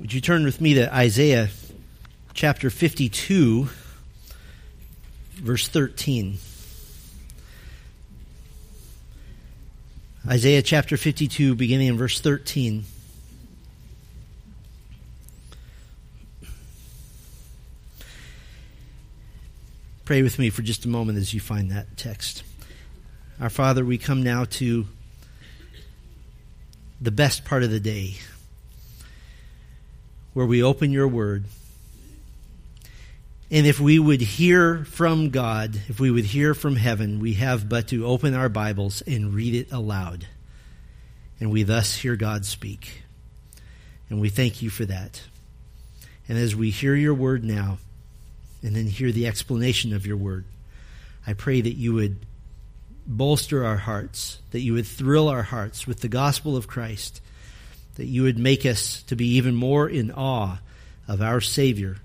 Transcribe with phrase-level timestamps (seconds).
[0.00, 1.50] Would you turn with me to Isaiah
[2.32, 3.68] chapter 52,
[5.34, 6.38] verse 13?
[10.26, 12.84] Isaiah chapter 52, beginning in verse 13.
[20.06, 22.42] Pray with me for just a moment as you find that text.
[23.38, 24.86] Our Father, we come now to
[27.02, 28.16] the best part of the day
[30.32, 31.44] where we open your word.
[33.50, 37.68] And if we would hear from God, if we would hear from heaven, we have
[37.68, 40.26] but to open our Bibles and read it aloud.
[41.40, 43.02] And we thus hear God speak.
[44.08, 45.22] And we thank you for that.
[46.28, 47.78] And as we hear your word now,
[48.62, 50.44] and then hear the explanation of your word,
[51.26, 52.24] I pray that you would
[53.06, 57.20] bolster our hearts, that you would thrill our hearts with the gospel of Christ,
[57.96, 60.58] that you would make us to be even more in awe
[61.08, 61.96] of our Savior,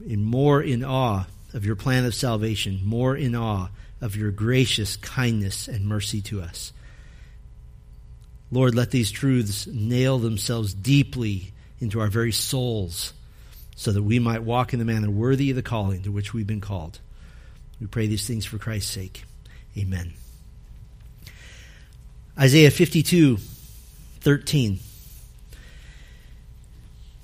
[0.00, 3.68] and more in awe of your plan of salvation, more in awe
[4.00, 6.72] of your gracious kindness and mercy to us.
[8.50, 13.12] Lord, let these truths nail themselves deeply into our very souls
[13.74, 16.46] so that we might walk in the manner worthy of the calling to which we've
[16.46, 17.00] been called.
[17.80, 19.24] We pray these things for Christ's sake.
[19.76, 20.14] Amen.
[22.38, 23.38] Isaiah 52,
[24.20, 24.78] 13.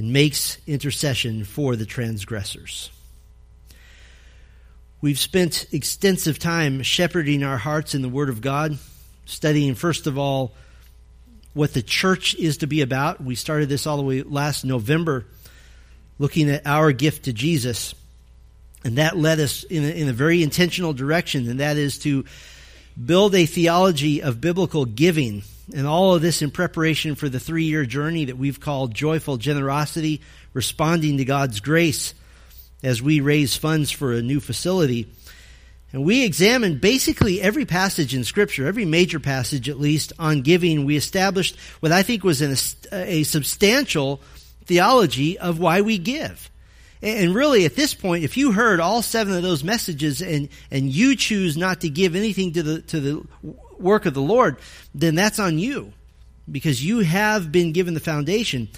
[0.00, 2.90] and makes intercession for the transgressors.
[5.02, 8.78] We've spent extensive time shepherding our hearts in the Word of God,
[9.26, 10.52] studying, first of all,
[11.52, 13.22] what the church is to be about.
[13.22, 15.26] We started this all the way last November,
[16.18, 17.94] looking at our gift to Jesus.
[18.82, 22.24] And that led us in a, in a very intentional direction, and that is to
[23.04, 25.42] build a theology of biblical giving.
[25.74, 29.36] And all of this in preparation for the three year journey that we've called Joyful
[29.36, 30.20] Generosity,
[30.52, 32.14] responding to God's grace
[32.82, 35.12] as we raise funds for a new facility.
[35.92, 40.84] And we examined basically every passage in Scripture, every major passage at least, on giving.
[40.84, 42.56] We established what I think was an,
[42.92, 44.20] a substantial
[44.64, 46.49] theology of why we give.
[47.02, 50.90] And really, at this point, if you heard all seven of those messages and, and
[50.90, 53.26] you choose not to give anything to the, to the
[53.78, 54.58] work of the Lord,
[54.94, 55.92] then that's on you
[56.50, 58.68] because you have been given the foundation.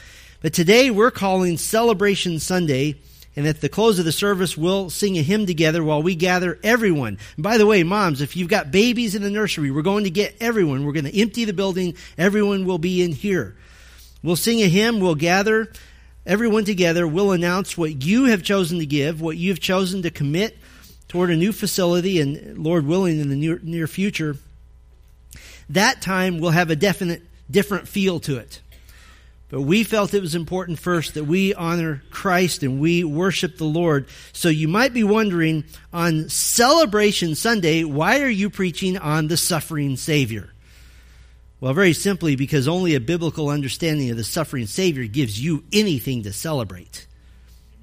[0.41, 2.97] But today we're calling Celebration Sunday
[3.35, 6.59] and at the close of the service, we'll sing a hymn together while we gather
[6.63, 7.19] everyone.
[7.37, 10.11] And by the way, moms, if you've got babies in the nursery, we're going to
[10.11, 10.85] get everyone.
[10.85, 11.97] We're going to empty the building.
[12.19, 13.57] Everyone will be in here.
[14.23, 15.01] We'll sing a hymn.
[15.01, 15.73] We'll gather
[16.27, 17.07] everyone together.
[17.07, 20.57] We'll announce what you have chosen to give, what you've chosen to commit
[21.09, 24.37] toward a new facility, and Lord willing, in the near, near future.
[25.69, 28.61] That time will have a definite, different feel to it.
[29.51, 33.65] But we felt it was important first that we honor Christ and we worship the
[33.65, 34.07] Lord.
[34.33, 39.97] So you might be wondering on Celebration Sunday, why are you preaching on the suffering
[39.97, 40.52] Savior?
[41.63, 46.25] Well, very simply because only a biblical understanding of the suffering Savior gives you anything
[46.25, 47.07] to celebrate.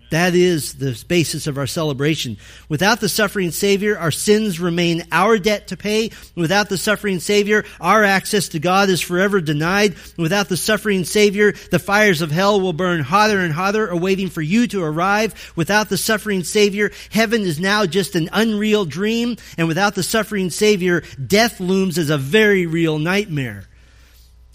[0.10, 2.38] That is the basis of our celebration.
[2.68, 6.12] Without the suffering Savior, our sins remain our debt to pay.
[6.36, 9.96] Without the suffering Savior, our access to God is forever denied.
[10.18, 14.42] Without the suffering Savior, the fires of hell will burn hotter and hotter, awaiting for
[14.42, 15.54] you to arrive.
[15.56, 19.38] Without the suffering Savior, heaven is now just an unreal dream.
[19.58, 23.66] And without the suffering Savior, death looms as a very real nightmare.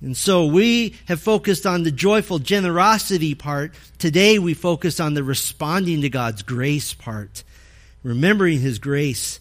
[0.05, 3.73] And so we have focused on the joyful generosity part.
[3.97, 7.43] Today we focus on the responding to God's grace part,
[8.03, 9.41] remembering His grace.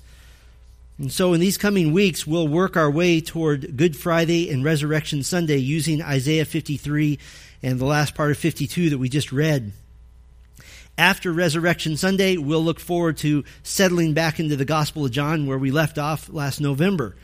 [0.97, 5.21] And so in these coming weeks, we'll work our way toward Good Friday and Resurrection
[5.21, 7.19] Sunday using Isaiah 53
[7.61, 9.73] and the last part of 52 that we just read.
[10.97, 15.57] After Resurrection Sunday, we'll look forward to settling back into the Gospel of John where
[15.57, 17.17] we left off last November.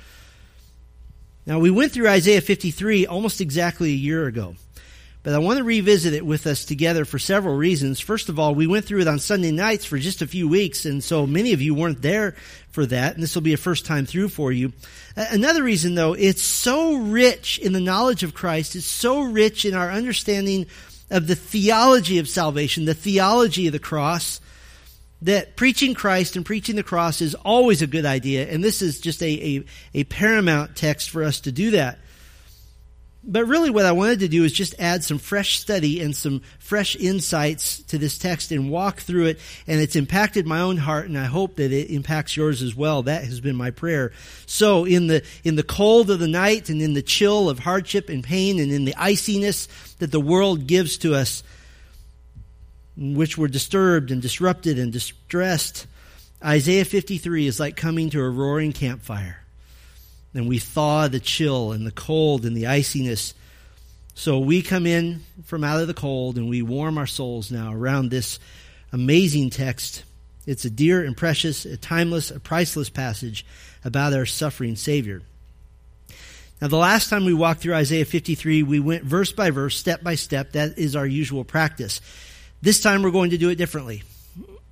[1.50, 4.54] Now, we went through Isaiah 53 almost exactly a year ago,
[5.24, 8.00] but I want to revisit it with us together for several reasons.
[8.00, 10.86] First of all, we went through it on Sunday nights for just a few weeks,
[10.86, 12.36] and so many of you weren't there
[12.70, 14.74] for that, and this will be a first time through for you.
[15.16, 19.74] Another reason, though, it's so rich in the knowledge of Christ, it's so rich in
[19.74, 20.68] our understanding
[21.10, 24.40] of the theology of salvation, the theology of the cross,
[25.22, 29.00] that preaching Christ and preaching the cross is always a good idea, and this is
[29.00, 32.00] just a, a, a, paramount text for us to do that.
[33.22, 36.42] But really, what I wanted to do is just add some fresh study and some
[36.58, 39.40] fresh insights to this text and walk through it.
[39.68, 43.04] And it's impacted my own heart, and I hope that it impacts yours as well.
[43.04, 44.14] That has been my prayer.
[44.46, 48.08] So, in the in the cold of the night, and in the chill of hardship
[48.08, 49.68] and pain, and in the iciness
[49.98, 51.44] that the world gives to us,
[53.00, 55.88] which were disturbed and disrupted and distressed,
[56.44, 59.42] Isaiah 53 is like coming to a roaring campfire.
[60.34, 63.34] And we thaw the chill and the cold and the iciness.
[64.16, 67.74] So we come in from out of the cold and we warm our souls now
[67.74, 68.38] around this
[68.92, 70.04] amazing text.
[70.46, 73.46] It's a dear and precious, a timeless, a priceless passage
[73.86, 75.22] about our suffering Savior.
[76.62, 80.04] Now, the last time we walked through Isaiah 53, we went verse by verse, step
[80.04, 80.52] by step.
[80.52, 82.02] That is our usual practice.
[82.62, 84.04] This time we're going to do it differently.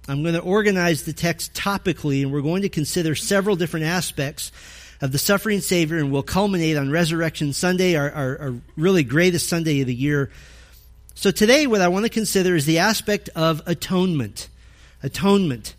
[0.09, 4.51] I'm going to organize the text topically, and we're going to consider several different aspects
[4.99, 9.47] of the suffering Savior, and we'll culminate on Resurrection Sunday, our, our, our, really greatest
[9.47, 10.31] Sunday of the year.
[11.15, 14.49] So today, what I want to consider is the aspect of atonement.
[15.01, 15.73] Atonement.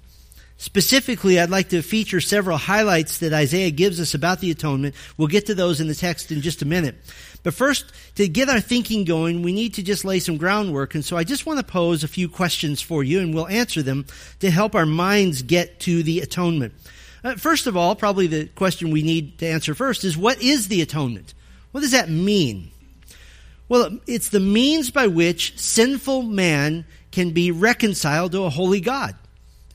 [0.60, 4.96] Specifically, I'd like to feature several highlights that Isaiah gives us about the atonement.
[5.16, 6.96] We'll get to those in the text in just a minute.
[7.44, 10.96] But first, to get our thinking going, we need to just lay some groundwork.
[10.96, 13.84] And so I just want to pose a few questions for you, and we'll answer
[13.84, 14.04] them
[14.40, 16.74] to help our minds get to the atonement.
[17.22, 20.66] Uh, first of all, probably the question we need to answer first is what is
[20.66, 21.34] the atonement?
[21.70, 22.72] What does that mean?
[23.68, 29.14] Well, it's the means by which sinful man can be reconciled to a holy God.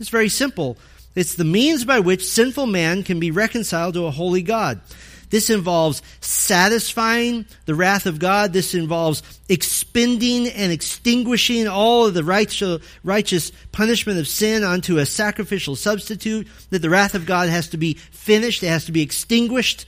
[0.04, 0.78] It's very simple.
[1.16, 4.82] It's the means by which sinful man can be reconciled to a holy God.
[5.30, 8.52] This involves satisfying the wrath of God.
[8.52, 15.78] This involves expending and extinguishing all of the righteous punishment of sin onto a sacrificial
[15.78, 19.86] substitute, that the wrath of God has to be finished, it has to be extinguished.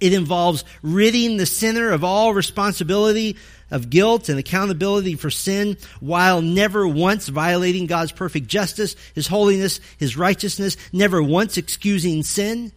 [0.00, 3.36] It involves ridding the sinner of all responsibility
[3.72, 9.80] of guilt and accountability for sin while never once violating God's perfect justice, His holiness,
[9.98, 12.70] His righteousness, never once excusing sin.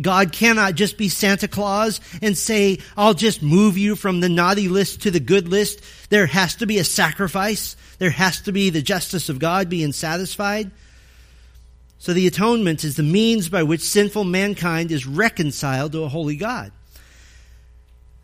[0.00, 4.68] God cannot just be Santa Claus and say, I'll just move you from the naughty
[4.68, 5.82] list to the good list.
[6.10, 7.76] There has to be a sacrifice.
[7.98, 10.70] There has to be the justice of God being satisfied.
[11.98, 16.36] So the atonement is the means by which sinful mankind is reconciled to a holy
[16.36, 16.72] God.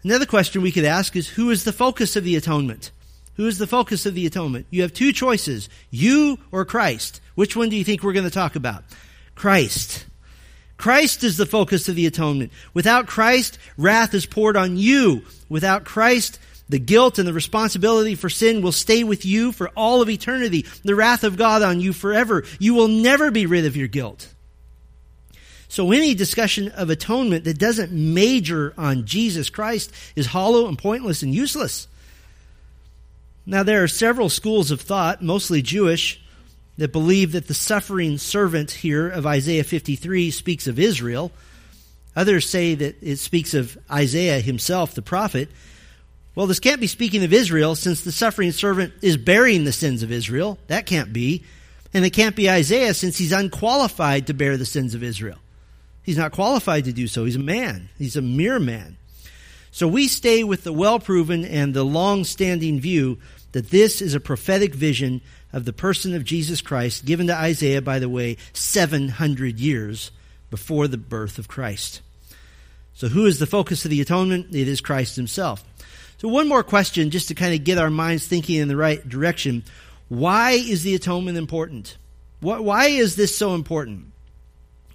[0.04, 2.90] Another question we could ask is who is the focus of the atonement?
[3.34, 4.66] Who is the focus of the atonement?
[4.70, 7.20] You have two choices, you or Christ.
[7.34, 8.84] Which one do you think we're going to talk about?
[9.34, 10.06] Christ.
[10.78, 12.52] Christ is the focus of the atonement.
[12.74, 15.22] Without Christ, wrath is poured on you.
[15.48, 16.38] Without Christ,
[16.68, 20.66] the guilt and the responsibility for sin will stay with you for all of eternity.
[20.82, 22.44] The wrath of God on you forever.
[22.58, 24.32] You will never be rid of your guilt.
[25.68, 31.22] So any discussion of atonement that doesn't major on Jesus Christ is hollow and pointless
[31.22, 31.88] and useless.
[33.44, 36.20] Now, there are several schools of thought, mostly Jewish,
[36.78, 41.32] that believe that the suffering servant here of Isaiah 53 speaks of Israel.
[42.14, 45.48] Others say that it speaks of Isaiah himself, the prophet.
[46.34, 50.02] Well, this can't be speaking of Israel since the suffering servant is bearing the sins
[50.02, 50.58] of Israel.
[50.66, 51.44] That can't be.
[51.94, 55.38] And it can't be Isaiah since he's unqualified to bear the sins of Israel.
[56.06, 57.24] He's not qualified to do so.
[57.24, 57.88] He's a man.
[57.98, 58.96] He's a mere man.
[59.72, 63.18] So we stay with the well proven and the long standing view
[63.50, 65.20] that this is a prophetic vision
[65.52, 70.12] of the person of Jesus Christ given to Isaiah, by the way, 700 years
[70.48, 72.02] before the birth of Christ.
[72.94, 74.54] So who is the focus of the atonement?
[74.54, 75.64] It is Christ himself.
[76.18, 79.06] So one more question just to kind of get our minds thinking in the right
[79.06, 79.64] direction.
[80.08, 81.96] Why is the atonement important?
[82.40, 84.12] Why is this so important?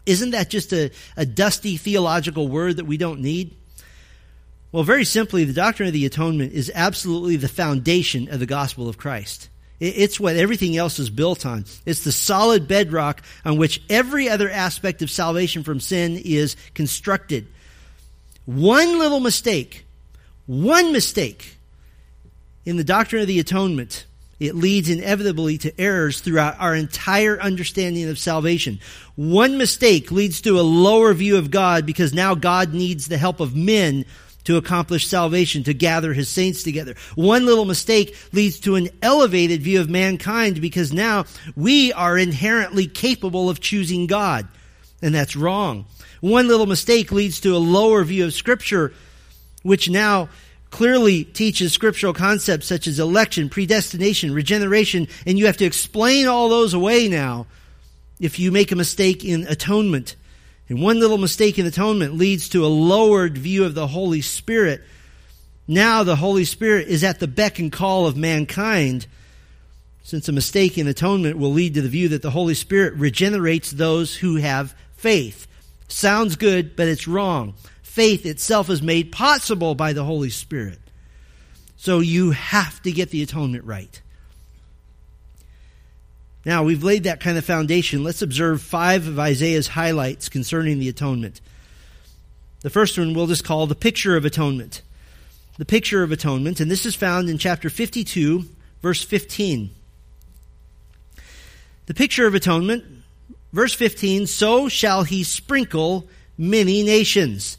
[0.05, 3.55] Isn't that just a, a dusty theological word that we don't need?
[4.72, 8.88] Well, very simply, the doctrine of the atonement is absolutely the foundation of the gospel
[8.88, 9.50] of Christ.
[9.81, 11.65] It's what everything else is built on.
[11.88, 17.48] It's the solid bedrock on which every other aspect of salvation from sin is constructed.
[18.46, 19.86] One little mistake,
[20.46, 21.58] one mistake
[22.63, 24.05] in the doctrine of the atonement
[24.41, 28.79] it leads inevitably to errors throughout our entire understanding of salvation.
[29.15, 33.39] One mistake leads to a lower view of God because now God needs the help
[33.39, 34.03] of men
[34.45, 36.95] to accomplish salvation, to gather his saints together.
[37.13, 42.88] One little mistake leads to an elevated view of mankind because now we are inherently
[42.88, 44.48] capable of choosing God.
[45.03, 45.86] And that's wrong.
[46.19, 48.91] One little mistake leads to a lower view of scripture,
[49.62, 50.29] which now
[50.72, 56.50] clearly teaches scriptural concepts such as election, predestination, regeneration, and you have to explain all
[56.50, 57.46] those away now
[58.20, 60.16] if you make a mistake in atonement.
[60.70, 64.82] And one little mistake in atonement leads to a lowered view of the Holy Spirit.
[65.68, 69.06] Now the Holy Spirit is at the beck and call of mankind,
[70.04, 73.72] since a mistake in atonement will lead to the view that the Holy Spirit regenerates
[73.72, 75.48] those who have faith.
[75.90, 77.54] Sounds good, but it's wrong
[77.91, 80.79] faith itself is made possible by the Holy Spirit.
[81.75, 84.01] So you have to get the atonement right.
[86.45, 88.01] Now, we've laid that kind of foundation.
[88.01, 91.41] Let's observe five of Isaiah's highlights concerning the atonement.
[92.62, 94.81] The first one we'll just call the picture of atonement.
[95.57, 98.45] The picture of atonement, and this is found in chapter 52,
[98.81, 99.69] verse 15.
[101.88, 102.86] The picture of atonement,
[103.51, 106.07] verse 15, so shall he sprinkle
[106.38, 107.57] many nations.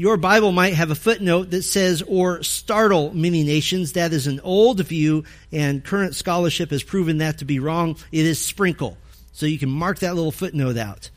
[0.00, 3.92] Your Bible might have a footnote that says, or startle many nations.
[3.92, 7.96] That is an old view, and current scholarship has proven that to be wrong.
[8.10, 8.96] It is sprinkle.
[9.32, 11.10] So you can mark that little footnote out.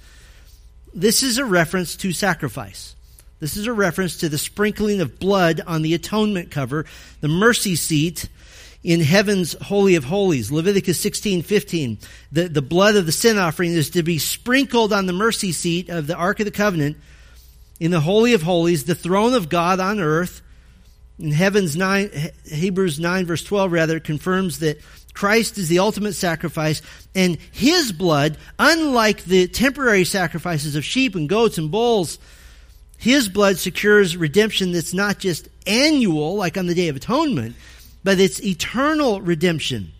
[0.93, 2.93] This is a reference to sacrifice.
[3.39, 6.85] This is a reference to the sprinkling of blood on the atonement cover,
[7.21, 8.27] the mercy seat
[8.83, 10.51] in heaven's holy of holies.
[10.51, 11.99] Leviticus 16, 15.
[12.33, 15.87] The, the blood of the sin offering is to be sprinkled on the mercy seat
[15.87, 16.97] of the Ark of the Covenant
[17.83, 20.41] in the Holy of Holies, the throne of God on earth.
[21.19, 24.79] In Heaven's 9, Hebrews 9 verse 12 rather, confirms that
[25.13, 26.81] Christ is the ultimate sacrifice,
[27.13, 32.19] and His blood, unlike the temporary sacrifices of sheep and goats and bulls,
[32.97, 37.53] His blood secures redemption that's not just annual, like on the Day of Atonement,
[38.01, 39.91] but it's eternal redemption.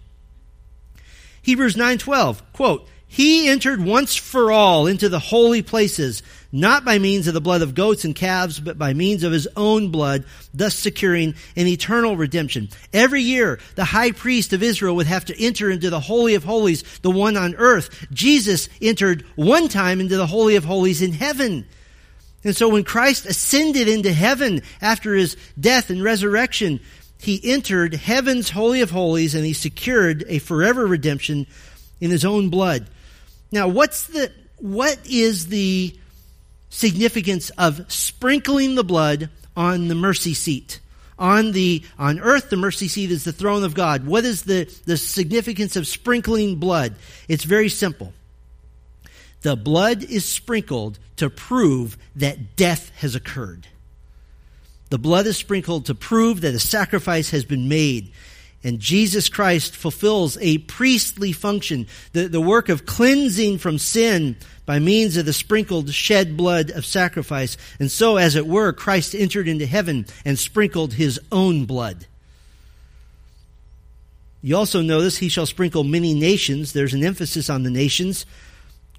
[1.42, 7.28] Hebrews 9:12, quote, he entered once for all into the holy places, not by means
[7.28, 10.74] of the blood of goats and calves, but by means of his own blood, thus
[10.74, 12.70] securing an eternal redemption.
[12.92, 16.44] Every year, the high priest of Israel would have to enter into the Holy of
[16.44, 18.08] Holies, the one on earth.
[18.12, 21.68] Jesus entered one time into the Holy of Holies in heaven.
[22.44, 26.80] And so when Christ ascended into heaven after his death and resurrection,
[27.22, 31.46] he entered heaven's Holy of Holies and he secured a forever redemption
[32.02, 32.88] in his own blood.
[33.54, 35.96] Now, what's the, what is the
[36.72, 40.80] significance of sprinkling the blood on the mercy seat?
[41.20, 44.08] On the, on earth, the mercy seat is the throne of God.
[44.08, 46.96] What is the, the significance of sprinkling blood?
[47.28, 48.12] It's very simple.
[49.44, 53.68] the blood is sprinkled to prove that death has occurred.
[54.90, 58.12] The blood is sprinkled to prove that a sacrifice has been made.
[58.64, 64.80] And Jesus Christ fulfills a priestly function, the, the work of cleansing from sin by
[64.80, 67.58] means of the sprinkled shed blood of sacrifice.
[67.80, 72.08] And so, as it were, Christ entered into heaven and sprinkled his own blood.
[74.42, 76.72] You also notice he shall sprinkle many nations.
[76.72, 78.26] There's an emphasis on the nations.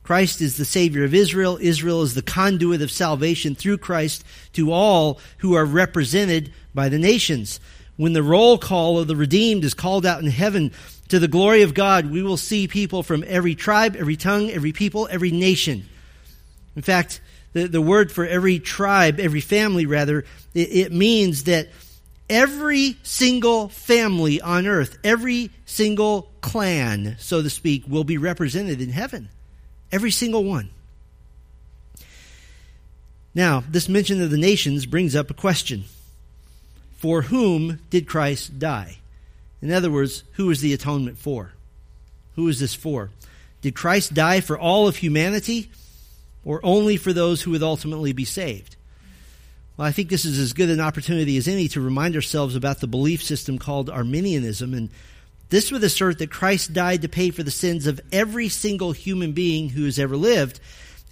[0.03, 1.59] Christ is the Savior of Israel.
[1.61, 6.99] Israel is the conduit of salvation through Christ to all who are represented by the
[6.99, 7.61] nations
[7.97, 10.73] when the roll call of the redeemed is called out in heaven
[11.09, 14.73] to the glory of God, we will see people from every tribe, every tongue, every
[14.73, 15.89] people, every nation.
[16.75, 17.21] In fact,
[17.53, 20.25] the, the word for every tribe, every family rather,
[20.55, 21.69] it, it means that
[22.29, 28.91] every single family on earth, every single clan, so to speak, will be represented in
[28.91, 29.29] heaven.
[29.93, 30.71] Every single one.
[33.35, 35.85] Now, this mention of the nations brings up a question.
[37.05, 38.97] For whom did Christ die?
[39.61, 41.53] In other words, who is the atonement for?
[42.35, 43.11] Who is this for?
[43.61, 45.69] Did Christ die for all of humanity
[46.47, 48.77] or only for those who would ultimately be saved?
[49.77, 52.81] Well, I think this is as good an opportunity as any to remind ourselves about
[52.81, 54.73] the belief system called Arminianism.
[54.73, 54.89] And
[55.51, 59.33] this would assert that Christ died to pay for the sins of every single human
[59.33, 60.59] being who has ever lived.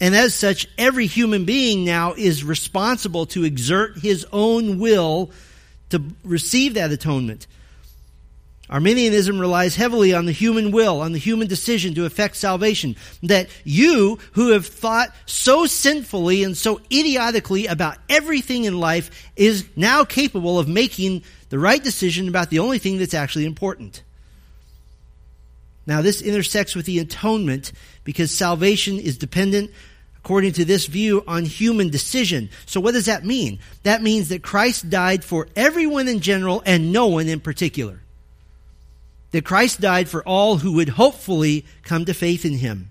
[0.01, 5.31] And as such, every human being now is responsible to exert his own will
[5.93, 7.47] to receive that atonement.
[8.69, 12.97] Arminianism relies heavily on the human will, on the human decision to effect salvation.
[13.23, 19.67] That you, who have thought so sinfully and so idiotically about everything in life, is
[19.77, 24.03] now capable of making the right decision about the only thing that's actually important.
[25.87, 27.73] Now, this intersects with the atonement
[28.05, 29.71] because salvation is dependent
[30.25, 32.49] according to this view, on human decision.
[32.67, 33.59] So what does that mean?
[33.83, 38.01] That means that Christ died for everyone in general and no one in particular.
[39.33, 42.91] That Christ died for all who would hopefully come to faith in him.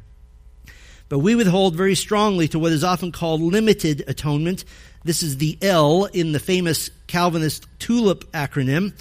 [1.08, 4.66] But we would hold very strongly to what is often called limited atonement.
[5.06, 8.94] This is the L in the famous Calvinist TULIP acronym.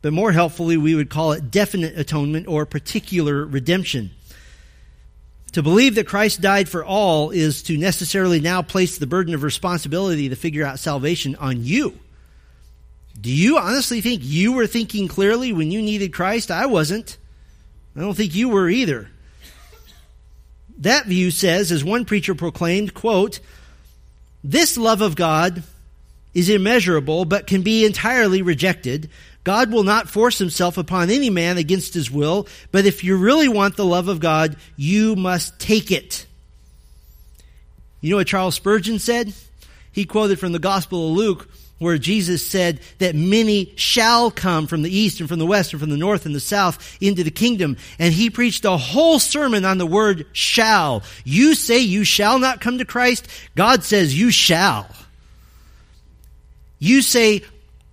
[0.00, 4.10] But more helpfully, we would call it definite atonement or particular redemption.
[5.52, 9.42] To believe that Christ died for all is to necessarily now place the burden of
[9.42, 11.98] responsibility to figure out salvation on you.
[13.20, 16.50] Do you honestly think you were thinking clearly when you needed Christ?
[16.50, 17.18] I wasn't.
[17.94, 19.10] I don't think you were either.
[20.78, 23.40] That view says, as one preacher proclaimed, quote,
[24.42, 25.62] this love of God
[26.34, 29.10] is immeasurable but can be entirely rejected.
[29.44, 33.48] God will not force himself upon any man against his will, but if you really
[33.48, 36.26] want the love of God, you must take it.
[38.00, 39.32] You know what Charles Spurgeon said?
[39.92, 41.48] He quoted from the Gospel of Luke
[41.82, 45.80] where Jesus said that many shall come from the east and from the west and
[45.80, 47.76] from the north and the south into the kingdom.
[47.98, 51.02] And he preached a whole sermon on the word shall.
[51.24, 53.26] You say you shall not come to Christ.
[53.56, 54.86] God says you shall.
[56.78, 57.42] You say,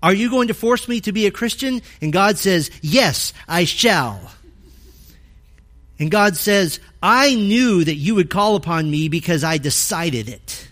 [0.01, 1.81] are you going to force me to be a Christian?
[2.01, 4.19] And God says, Yes, I shall.
[5.99, 10.69] And God says, I knew that you would call upon me because I decided it.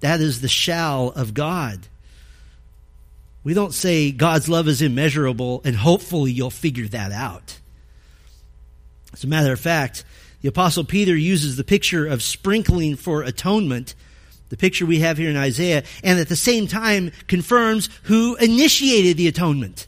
[0.00, 1.80] That is the shall of God.
[3.44, 7.58] We don't say God's love is immeasurable and hopefully you'll figure that out.
[9.14, 10.04] As a matter of fact,
[10.42, 13.94] the Apostle Peter uses the picture of sprinkling for atonement
[14.48, 19.16] the picture we have here in Isaiah, and at the same time confirms who initiated
[19.16, 19.86] the atonement.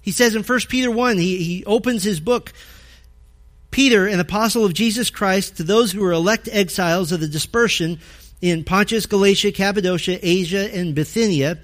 [0.00, 2.52] He says in 1 Peter 1, he, he opens his book,
[3.70, 7.98] Peter, an apostle of Jesus Christ, to those who are elect exiles of the dispersion
[8.40, 11.58] in Pontus, Galatia, Cappadocia, Asia, and Bithynia.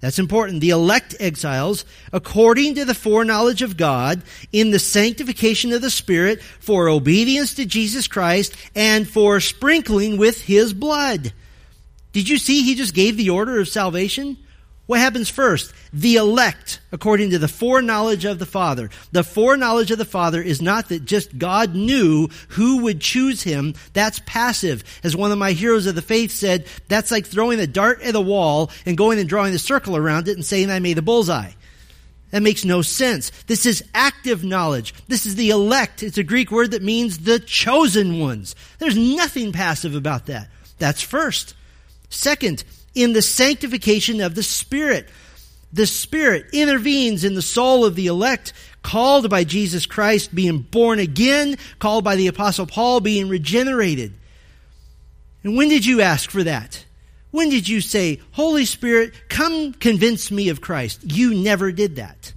[0.00, 0.62] That's important.
[0.62, 6.40] The elect exiles, according to the foreknowledge of God, in the sanctification of the Spirit,
[6.42, 11.34] for obedience to Jesus Christ, and for sprinkling with His blood.
[12.12, 14.36] Did you see he just gave the order of salvation?
[14.90, 15.72] What happens first?
[15.92, 18.90] The elect, according to the foreknowledge of the Father.
[19.12, 23.74] The foreknowledge of the Father is not that just God knew who would choose him.
[23.92, 24.82] That's passive.
[25.04, 28.16] As one of my heroes of the faith said, that's like throwing a dart at
[28.16, 31.02] a wall and going and drawing a circle around it and saying, I made a
[31.02, 31.52] bullseye.
[32.32, 33.30] That makes no sense.
[33.46, 34.92] This is active knowledge.
[35.06, 36.02] This is the elect.
[36.02, 38.56] It's a Greek word that means the chosen ones.
[38.80, 40.48] There's nothing passive about that.
[40.78, 41.54] That's first.
[42.10, 45.08] Second, in the sanctification of the Spirit.
[45.72, 50.98] The Spirit intervenes in the soul of the elect, called by Jesus Christ, being born
[50.98, 54.12] again, called by the Apostle Paul, being regenerated.
[55.44, 56.84] And when did you ask for that?
[57.30, 61.00] When did you say, Holy Spirit, come convince me of Christ?
[61.04, 62.32] You never did that.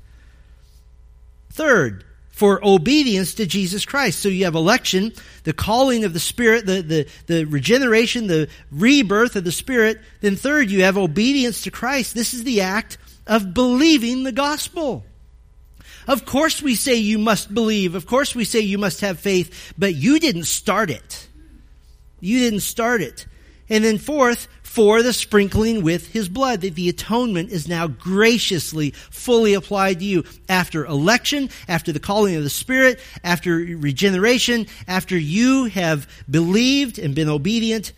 [1.51, 2.03] Third,
[2.33, 4.19] for obedience to Jesus Christ.
[4.19, 9.35] So you have election, the calling of the Spirit, the, the, the regeneration, the rebirth
[9.35, 10.01] of the Spirit.
[10.19, 12.15] Then third, you have obedience to Christ.
[12.15, 15.05] This is the act of believing the gospel.
[16.07, 17.93] Of course we say you must believe.
[17.93, 21.27] Of course we say you must have faith, but you didn't start it.
[22.19, 23.27] You didn't start it.
[23.69, 28.89] And then fourth, for the sprinkling with his blood, that the atonement is now graciously,
[28.89, 35.15] fully applied to you after election, after the calling of the Spirit, after regeneration, after
[35.15, 37.93] you have believed and been obedient,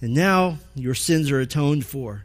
[0.00, 2.22] and now your sins are atoned for.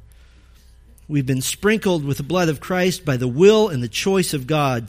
[1.07, 4.45] We've been sprinkled with the blood of Christ by the will and the choice of
[4.45, 4.87] God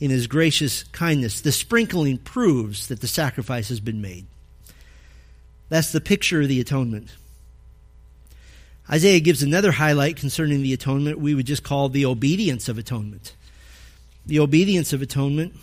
[0.00, 1.42] in his gracious kindness.
[1.42, 4.24] The sprinkling proves that the sacrifice has been made.
[5.68, 7.10] That's the picture of the atonement.
[8.90, 13.34] Isaiah gives another highlight concerning the atonement we would just call the obedience of atonement.
[14.26, 15.54] The obedience of atonement.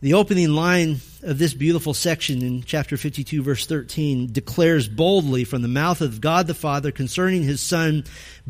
[0.00, 5.62] The opening line of this beautiful section in chapter 52, verse 13, declares boldly from
[5.62, 8.04] the mouth of God the Father concerning his Son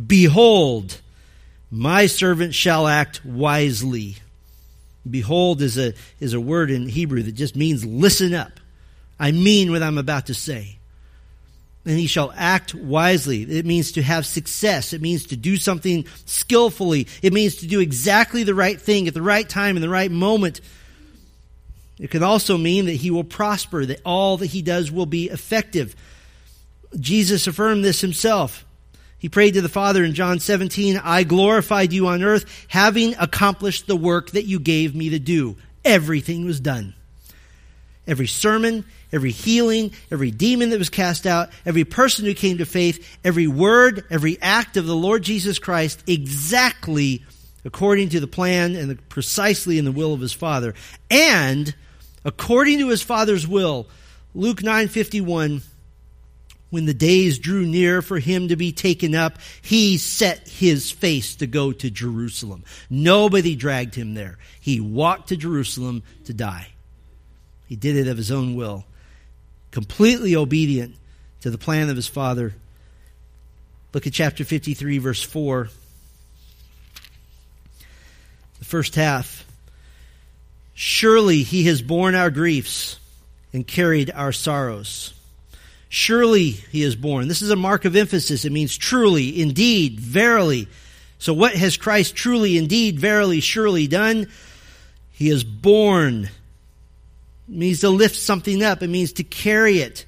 [0.06, 1.00] Behold,
[1.70, 4.16] my servant shall act wisely.
[5.08, 8.52] Behold is a, is a word in Hebrew that just means listen up.
[9.20, 10.75] I mean what I'm about to say
[11.86, 13.42] and he shall act wisely.
[13.42, 14.92] It means to have success.
[14.92, 17.06] It means to do something skillfully.
[17.22, 20.10] It means to do exactly the right thing at the right time in the right
[20.10, 20.60] moment.
[22.00, 25.30] It can also mean that he will prosper, that all that he does will be
[25.30, 25.94] effective.
[26.98, 28.64] Jesus affirmed this himself.
[29.18, 33.86] He prayed to the Father in John 17, I glorified you on earth, having accomplished
[33.86, 35.56] the work that you gave me to do.
[35.84, 36.94] Everything was done.
[38.06, 42.66] Every sermon, every healing, every demon that was cast out, every person who came to
[42.66, 47.24] faith, every word, every act of the Lord Jesus Christ exactly
[47.64, 50.74] according to the plan and the, precisely in the will of his Father.
[51.10, 51.74] And
[52.24, 53.88] according to his Father's will,
[54.34, 55.62] Luke 9:51
[56.68, 61.36] when the days drew near for him to be taken up, he set his face
[61.36, 62.64] to go to Jerusalem.
[62.90, 64.36] Nobody dragged him there.
[64.60, 66.68] He walked to Jerusalem to die.
[67.66, 68.84] He did it of his own will
[69.76, 70.94] completely obedient
[71.42, 72.54] to the plan of his father.
[73.92, 75.68] Look at chapter 53, verse 4.
[78.58, 79.44] The first half.
[80.72, 82.98] Surely he has borne our griefs
[83.52, 85.12] and carried our sorrows.
[85.90, 87.28] Surely he has borne.
[87.28, 88.46] This is a mark of emphasis.
[88.46, 90.68] It means truly, indeed, verily.
[91.18, 94.28] So what has Christ truly, indeed, verily, surely done?
[95.12, 96.30] He has borne
[97.48, 98.82] it means to lift something up.
[98.82, 100.04] It means to carry it.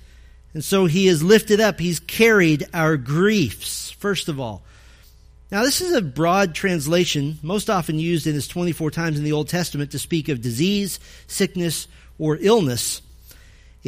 [0.54, 1.78] And so he is lifted up.
[1.78, 4.62] He's carried our griefs, first of all.
[5.50, 9.32] Now, this is a broad translation, most often used in this 24 times in the
[9.32, 13.00] Old Testament to speak of disease, sickness, or illness.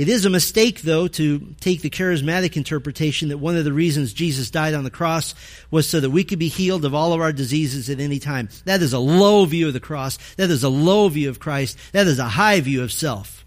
[0.01, 4.15] It is a mistake, though, to take the charismatic interpretation that one of the reasons
[4.15, 5.35] Jesus died on the cross
[5.71, 8.49] was so that we could be healed of all of our diseases at any time.
[8.65, 10.17] That is a low view of the cross.
[10.37, 11.77] That is a low view of Christ.
[11.93, 13.45] That is a high view of self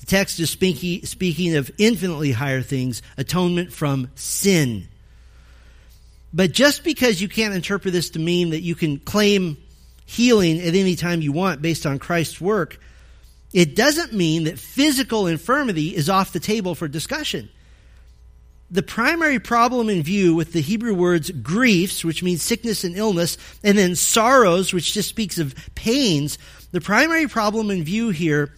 [0.00, 4.88] The text is speaking, speaking of infinitely higher things, atonement from sin.
[6.34, 9.56] But just because you can't interpret this to mean that you can claim
[10.04, 12.80] healing at any time you want based on Christ's work,
[13.52, 17.48] it doesn't mean that physical infirmity is off the table for discussion.
[18.70, 23.36] The primary problem in view with the Hebrew words griefs, which means sickness and illness,
[23.64, 26.38] and then sorrows, which just speaks of pains,
[26.70, 28.52] the primary problem in view here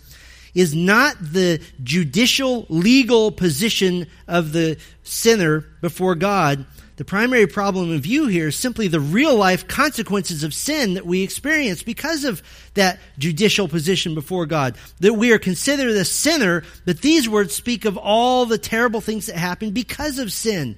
[0.54, 6.66] is not the judicial legal position of the sinner before God.
[6.96, 11.06] The primary problem in view here is simply the real life consequences of sin that
[11.06, 12.42] we experience because of
[12.74, 14.76] that judicial position before God.
[15.00, 19.26] That we are considered a sinner, but these words speak of all the terrible things
[19.26, 20.76] that happen because of sin.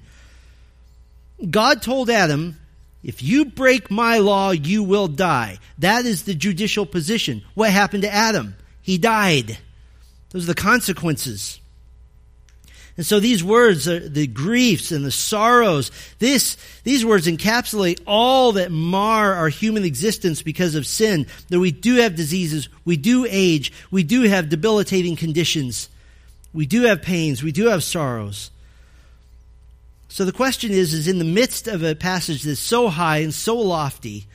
[1.49, 2.57] God told Adam,
[3.03, 5.59] if you break my law, you will die.
[5.79, 7.43] That is the judicial position.
[7.53, 8.55] What happened to Adam?
[8.81, 9.57] He died.
[10.31, 11.59] Those are the consequences.
[12.97, 18.53] And so these words, are the griefs and the sorrows, this, these words encapsulate all
[18.53, 21.27] that mar our human existence because of sin.
[21.49, 25.89] That we do have diseases, we do age, we do have debilitating conditions,
[26.53, 28.49] we do have pains, we do have sorrows.
[30.07, 33.33] So the question is, is in the midst of a passage that's so high and
[33.33, 34.25] so lofty,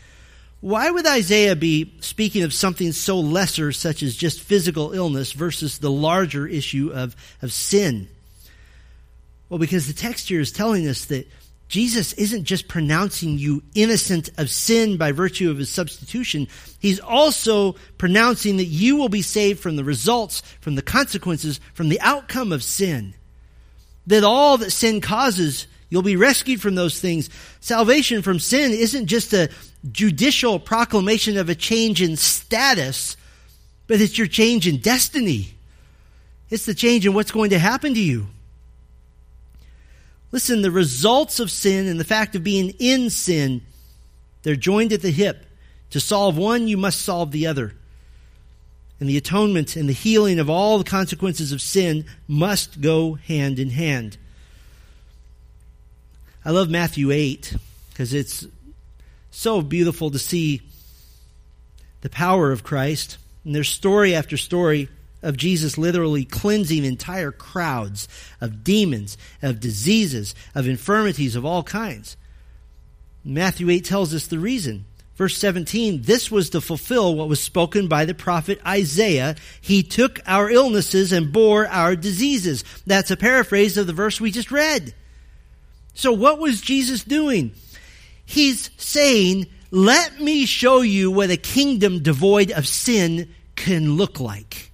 [0.60, 5.78] Why would Isaiah be speaking of something so lesser, such as just physical illness, versus
[5.78, 8.08] the larger issue of, of sin?
[9.50, 11.28] Well, because the text here is telling us that
[11.68, 16.48] Jesus isn't just pronouncing you innocent of sin by virtue of his substitution.
[16.80, 21.88] He's also pronouncing that you will be saved from the results, from the consequences, from
[21.88, 23.14] the outcome of sin.
[24.06, 27.28] That all that sin causes, you'll be rescued from those things.
[27.60, 29.50] Salvation from sin isn't just a
[29.92, 33.16] judicial proclamation of a change in status,
[33.86, 35.54] but it's your change in destiny.
[36.50, 38.26] It's the change in what's going to happen to you.
[40.32, 43.62] Listen, the results of sin and the fact of being in sin,
[44.42, 45.46] they're joined at the hip.
[45.90, 47.74] To solve one, you must solve the other.
[49.00, 53.58] And the atonement and the healing of all the consequences of sin must go hand
[53.58, 54.18] in hand.
[56.44, 57.54] I love Matthew 8
[57.90, 58.46] because it's
[59.30, 60.62] so beautiful to see
[62.02, 63.18] the power of Christ.
[63.44, 64.88] And there's story after story
[65.22, 68.08] of Jesus literally cleansing entire crowds
[68.40, 72.16] of demons, of diseases, of infirmities of all kinds.
[73.24, 74.86] Matthew 8 tells us the reason.
[75.16, 79.36] Verse 17, this was to fulfill what was spoken by the prophet Isaiah.
[79.60, 82.64] He took our illnesses and bore our diseases.
[82.86, 84.94] That's a paraphrase of the verse we just read.
[85.92, 87.52] So what was Jesus doing?
[88.24, 94.69] He's saying, let me show you what a kingdom devoid of sin can look like.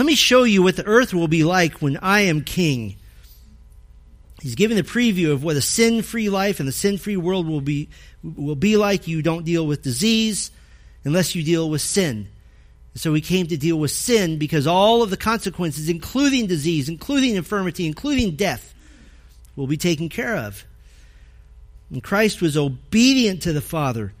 [0.00, 2.96] Let me show you what the earth will be like when I am king.
[4.40, 7.90] He's giving the preview of what a sin-free life and the sin-free world will be,
[8.22, 9.06] will be like.
[9.06, 10.52] You don't deal with disease
[11.04, 12.28] unless you deal with sin.
[12.94, 17.34] So he came to deal with sin because all of the consequences, including disease, including
[17.34, 18.72] infirmity, including death,
[19.54, 20.64] will be taken care of.
[21.90, 24.14] And Christ was obedient to the Father.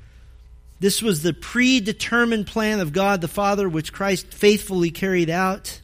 [0.80, 5.80] This was the predetermined plan of God the Father, which Christ faithfully carried out.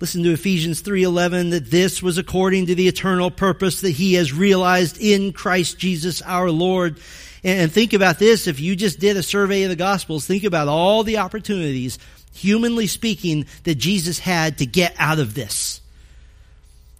[0.00, 4.32] Listen to Ephesians 3:11 that this was according to the eternal purpose that he has
[4.32, 6.98] realized in Christ Jesus our Lord.
[7.44, 10.68] And think about this, if you just did a survey of the gospels, think about
[10.68, 11.98] all the opportunities,
[12.34, 15.80] humanly speaking, that Jesus had to get out of this.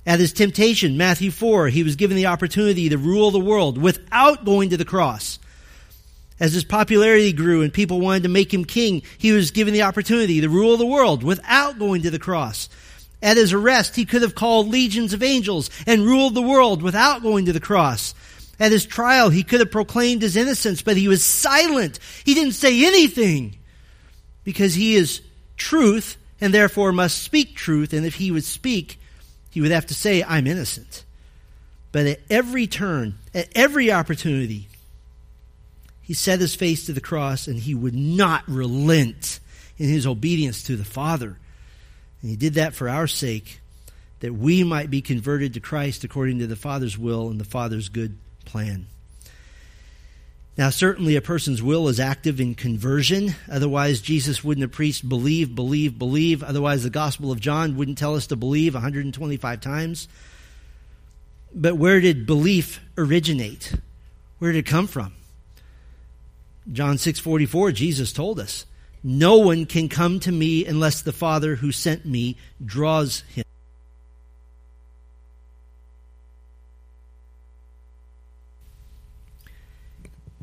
[0.06, 4.44] At his temptation, Matthew 4, he was given the opportunity to rule the world without
[4.44, 5.38] going to the cross.
[6.40, 9.82] As his popularity grew and people wanted to make him king, he was given the
[9.82, 12.70] opportunity to rule the world without going to the cross.
[13.22, 17.22] At his arrest, he could have called legions of angels and ruled the world without
[17.22, 18.14] going to the cross.
[18.58, 21.98] At his trial, he could have proclaimed his innocence, but he was silent.
[22.24, 23.58] He didn't say anything
[24.42, 25.20] because he is
[25.58, 27.92] truth and therefore must speak truth.
[27.92, 28.98] And if he would speak,
[29.50, 31.04] he would have to say, I'm innocent.
[31.92, 34.69] But at every turn, at every opportunity,
[36.10, 39.38] he set his face to the cross and he would not relent
[39.78, 41.38] in his obedience to the Father.
[42.20, 43.60] And he did that for our sake,
[44.18, 47.88] that we might be converted to Christ according to the Father's will and the Father's
[47.88, 48.88] good plan.
[50.58, 53.36] Now, certainly a person's will is active in conversion.
[53.48, 56.42] Otherwise, Jesus wouldn't have preached believe, believe, believe.
[56.42, 60.08] Otherwise, the Gospel of John wouldn't tell us to believe 125 times.
[61.54, 63.74] But where did belief originate?
[64.40, 65.12] Where did it come from?
[66.72, 68.64] John 6:44 Jesus told us,
[69.02, 73.44] "No one can come to me unless the Father who sent me draws him."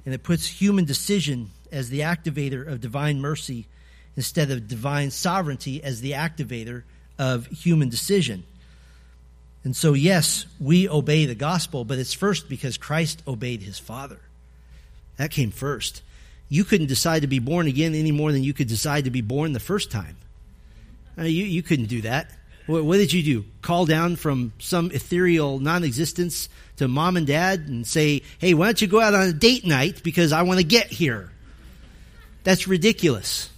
[0.08, 3.68] and it puts human decision as the activator of divine mercy
[4.16, 6.84] instead of divine sovereignty as the activator
[7.20, 8.46] of human decision.
[9.66, 14.20] And so, yes, we obey the gospel, but it's first because Christ obeyed his Father.
[15.18, 16.02] That came first.
[16.50, 19.22] You couldn't decide to be born again any more than you could decide to be
[19.22, 20.18] born the first time.
[21.18, 22.32] Uh, you, you couldn't do that.
[22.68, 23.46] What, what did you do?
[23.62, 28.68] Call down from some ethereal non existence to mom and dad and say, hey, why
[28.68, 31.32] don't you go out on a date night because I want to get here?
[32.44, 33.50] That's ridiculous.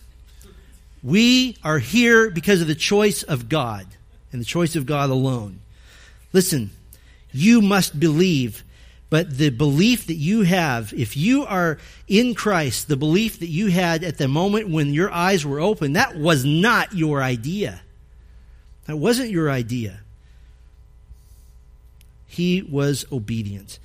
[1.03, 3.85] We are here because of the choice of God
[4.31, 5.59] and the choice of God alone.
[6.33, 6.71] Listen,
[7.31, 8.63] you must believe,
[9.09, 13.67] but the belief that you have, if you are in Christ, the belief that you
[13.67, 17.81] had at the moment when your eyes were open, that was not your idea.
[18.85, 20.01] That wasn't your idea.
[22.27, 23.79] He was obedient.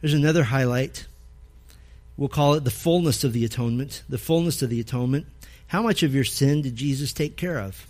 [0.00, 1.06] There's another highlight.
[2.16, 4.02] We'll call it the fullness of the atonement.
[4.08, 5.26] The fullness of the atonement.
[5.66, 7.86] How much of your sin did Jesus take care of?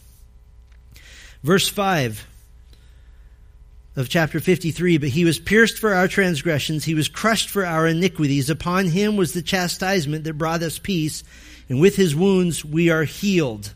[1.44, 2.26] Verse 5
[3.96, 7.86] of chapter 53, but he was pierced for our transgressions, he was crushed for our
[7.86, 8.50] iniquities.
[8.50, 11.22] Upon him was the chastisement that brought us peace,
[11.68, 13.72] and with his wounds we are healed.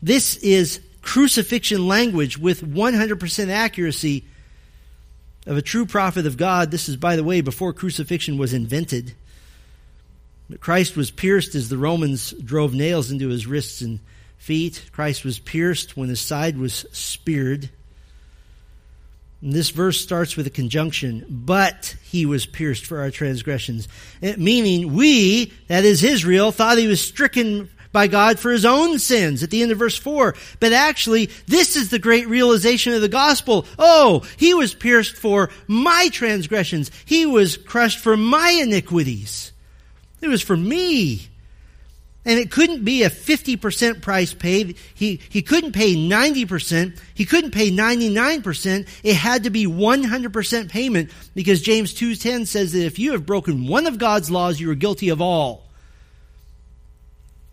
[0.00, 4.24] This is crucifixion language with 100% accuracy
[5.46, 6.70] of a true prophet of God.
[6.70, 9.14] This is, by the way, before crucifixion was invented.
[10.60, 14.00] Christ was pierced as the Romans drove nails into his wrists and
[14.38, 14.84] feet.
[14.92, 17.70] Christ was pierced when his side was speared.
[19.44, 23.88] And this verse starts with a conjunction, but he was pierced for our transgressions.
[24.22, 28.98] Eh, meaning, we, that is Israel, thought he was stricken by God for his own
[28.98, 30.34] sins at the end of verse 4.
[30.60, 33.66] But actually, this is the great realization of the gospel.
[33.78, 36.90] Oh, he was pierced for my transgressions.
[37.04, 39.52] He was crushed for my iniquities.
[40.22, 41.28] It was for me.
[42.26, 44.78] And it couldn't be a 50% price paid.
[44.94, 46.98] He, he couldn't pay 90%.
[47.12, 48.88] He couldn't pay 99%.
[49.02, 53.66] It had to be 100% payment because James 2.10 says that if you have broken
[53.66, 55.64] one of God's laws, you are guilty of all.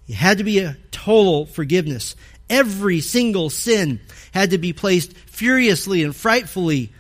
[0.07, 2.15] It had to be a total forgiveness.
[2.49, 3.99] Every single sin
[4.33, 6.91] had to be placed furiously and frightfully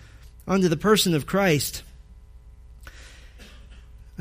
[0.47, 1.83] onto the person of Christ.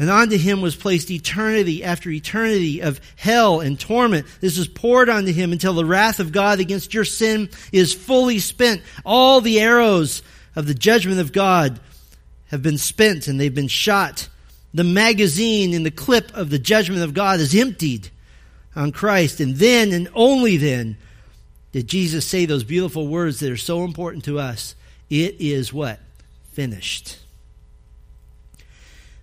[0.00, 4.26] And onto him was placed eternity after eternity of hell and torment.
[4.40, 8.38] This is poured onto him until the wrath of God against your sin is fully
[8.38, 8.80] spent.
[9.04, 10.22] All the arrows
[10.56, 11.80] of the judgment of God
[12.46, 14.30] have been spent and they've been shot.
[14.72, 18.08] The magazine in the clip of the judgment of God is emptied
[18.74, 19.38] on Christ.
[19.38, 20.96] And then and only then
[21.72, 24.74] did Jesus say those beautiful words that are so important to us.
[25.10, 26.00] It is what?
[26.52, 27.18] Finished.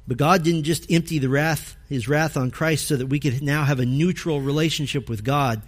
[0.07, 3.41] But God didn't just empty the wrath, his wrath on Christ so that we could
[3.41, 5.61] now have a neutral relationship with God.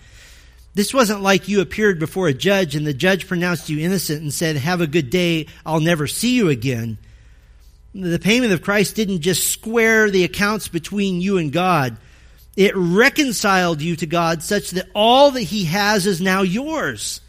[0.76, 4.34] This wasn't like you appeared before a judge and the judge pronounced you innocent and
[4.34, 6.98] said, have a good day, I'll never see you again.
[7.94, 11.98] The payment of Christ didn't just square the accounts between you and God.
[12.56, 17.20] It reconciled you to God such that all that he has is now yours.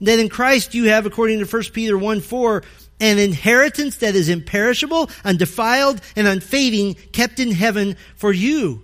[0.00, 2.62] That in Christ you have, according to 1 Peter 1 4,
[3.00, 8.82] an inheritance that is imperishable, undefiled, and unfading, kept in heaven for you.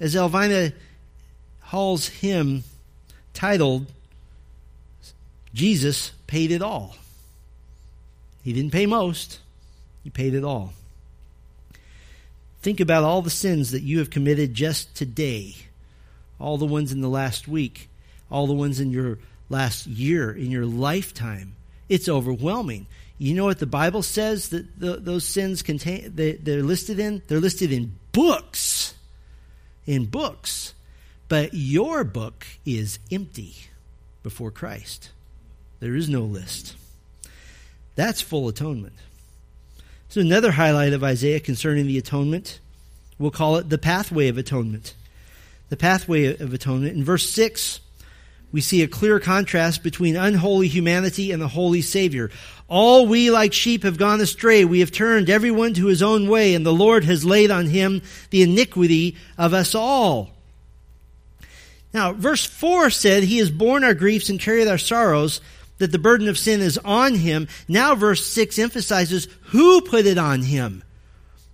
[0.00, 0.72] As Elvina
[1.60, 2.64] Hall's hymn
[3.34, 3.86] titled,
[5.52, 6.96] Jesus paid it all.
[8.42, 9.40] He didn't pay most,
[10.02, 10.72] he paid it all.
[12.62, 15.56] Think about all the sins that you have committed just today,
[16.40, 17.88] all the ones in the last week,
[18.30, 21.54] all the ones in your last year, in your lifetime
[21.88, 22.86] it's overwhelming.
[23.18, 26.12] You know what the Bible says that the, those sins contain?
[26.14, 27.22] They, they're listed in.
[27.26, 28.94] They're listed in books,
[29.86, 30.74] in books.
[31.28, 33.56] But your book is empty
[34.22, 35.10] before Christ.
[35.80, 36.76] There is no list.
[37.96, 38.94] That's full atonement.
[40.08, 42.60] So another highlight of Isaiah concerning the atonement,
[43.18, 44.94] we'll call it the pathway of atonement.
[45.68, 46.96] The pathway of atonement.
[46.96, 47.80] In verse 6,
[48.50, 52.30] we see a clear contrast between unholy humanity and the holy Savior.
[52.66, 54.64] All we like sheep have gone astray.
[54.64, 58.02] We have turned everyone to his own way, and the Lord has laid on him
[58.30, 60.30] the iniquity of us all.
[61.92, 65.40] Now, verse 4 said, He has borne our griefs and carried our sorrows,
[65.78, 67.48] that the burden of sin is on him.
[67.68, 70.82] Now, verse 6 emphasizes who put it on him.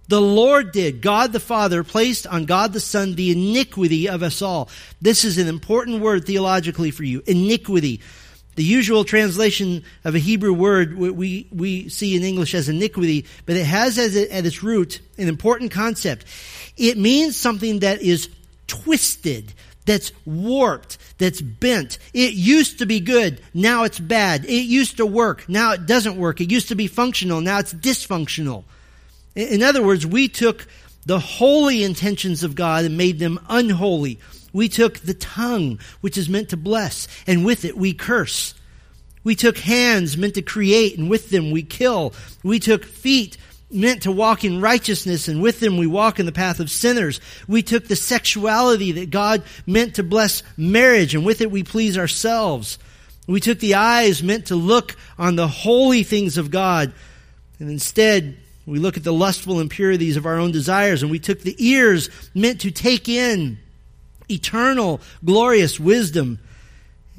[0.09, 1.01] The Lord did.
[1.01, 4.69] God the Father placed on God the Son the iniquity of us all.
[5.01, 7.23] This is an important word theologically for you.
[7.27, 8.01] Iniquity.
[8.57, 13.57] The usual translation of a Hebrew word we, we see in English as iniquity, but
[13.57, 16.27] it has as it, at its root an important concept.
[16.77, 18.29] It means something that is
[18.67, 19.53] twisted,
[19.87, 21.99] that's warped, that's bent.
[22.12, 24.45] It used to be good, now it's bad.
[24.45, 26.40] It used to work, now it doesn't work.
[26.40, 28.64] It used to be functional, now it's dysfunctional.
[29.35, 30.66] In other words, we took
[31.07, 34.18] the holy intentions of God and made them unholy.
[34.53, 38.55] We took the tongue, which is meant to bless, and with it we curse.
[39.25, 42.14] We took hands meant to create, and with them we kill.
[42.42, 43.37] We took feet
[43.70, 47.20] meant to walk in righteousness, and with them we walk in the path of sinners.
[47.49, 51.98] We took the sexuality that God meant to bless marriage, and with it we please
[51.98, 52.79] ourselves.
[53.27, 56.92] We took the eyes meant to look on the holy things of God,
[57.59, 58.37] and instead
[58.67, 62.08] we look at the lustful impurities of our own desires, and we took the ears
[62.35, 63.58] meant to take in
[64.31, 66.38] eternal, glorious wisdom.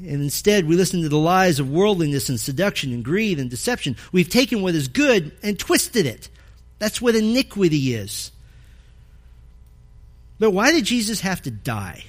[0.00, 3.96] And instead, we listen to the lies of worldliness and seduction and greed and deception.
[4.12, 6.28] We've taken what is good and twisted it.
[6.78, 8.32] That's what iniquity is.
[10.38, 12.04] But why did Jesus have to die?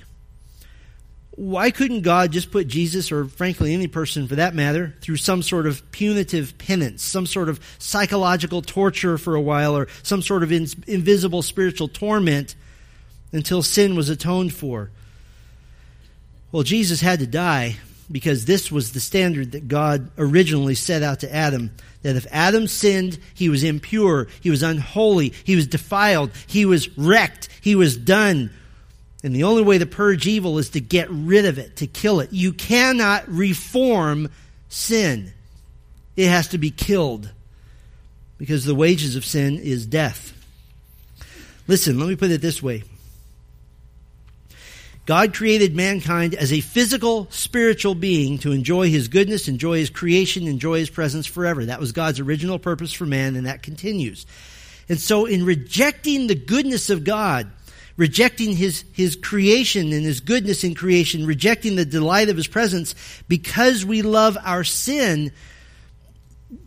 [1.38, 5.44] Why couldn't God just put Jesus, or frankly any person for that matter, through some
[5.44, 10.42] sort of punitive penance, some sort of psychological torture for a while, or some sort
[10.42, 12.56] of in, invisible spiritual torment
[13.32, 14.90] until sin was atoned for?
[16.52, 17.76] Well, Jesus had to die
[18.12, 21.70] because this was the standard that God originally set out to Adam.
[22.02, 26.98] That if Adam sinned, he was impure, he was unholy, he was defiled, he was
[26.98, 28.50] wrecked, he was done
[29.24, 32.20] and the only way to purge evil is to get rid of it, to kill
[32.20, 32.32] it.
[32.32, 34.30] You cannot reform
[34.70, 35.34] sin.
[36.16, 37.32] It has to be killed
[38.38, 40.34] because the wages of sin is death.
[41.68, 42.84] Listen, let me put it this way.
[45.08, 50.48] God created mankind as a physical, spiritual being to enjoy his goodness, enjoy his creation,
[50.48, 51.66] enjoy his presence forever.
[51.66, 54.26] That was God's original purpose for man, and that continues.
[54.90, 57.50] And so, in rejecting the goodness of God,
[57.98, 62.96] rejecting his, his creation and his goodness in creation, rejecting the delight of his presence,
[63.28, 65.32] because we love our sin,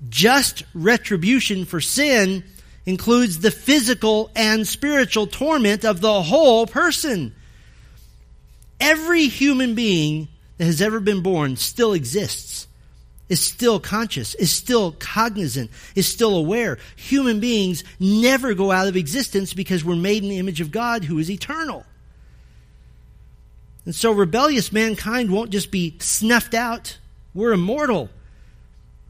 [0.08, 2.44] just retribution for sin
[2.84, 7.34] includes the physical and spiritual torment of the whole person.
[8.80, 10.28] Every human being
[10.58, 12.66] that has ever been born still exists
[13.30, 16.78] is still conscious, is still cognizant, is still aware.
[16.96, 21.04] Human beings never go out of existence because we're made in the image of God
[21.04, 21.86] who is eternal.
[23.86, 26.98] And so rebellious mankind won't just be snuffed out.
[27.32, 28.10] We're immortal.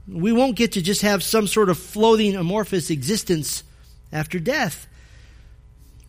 [0.06, 3.64] We won't get to just have some sort of floating amorphous existence
[4.12, 4.86] after death.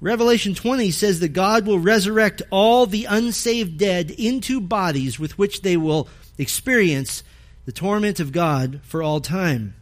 [0.01, 5.61] Revelation 20 says that God will resurrect all the unsaved dead into bodies with which
[5.61, 7.23] they will experience
[7.65, 9.75] the torment of God for all time.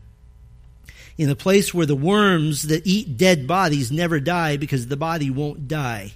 [1.18, 5.30] In a place where the worms that eat dead bodies never die because the body
[5.30, 6.14] won't die.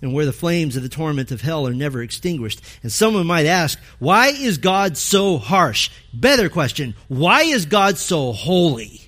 [0.00, 2.60] And where the flames of the torment of hell are never extinguished.
[2.82, 5.90] And someone might ask, why is God so harsh?
[6.12, 9.00] Better question, why is God so holy?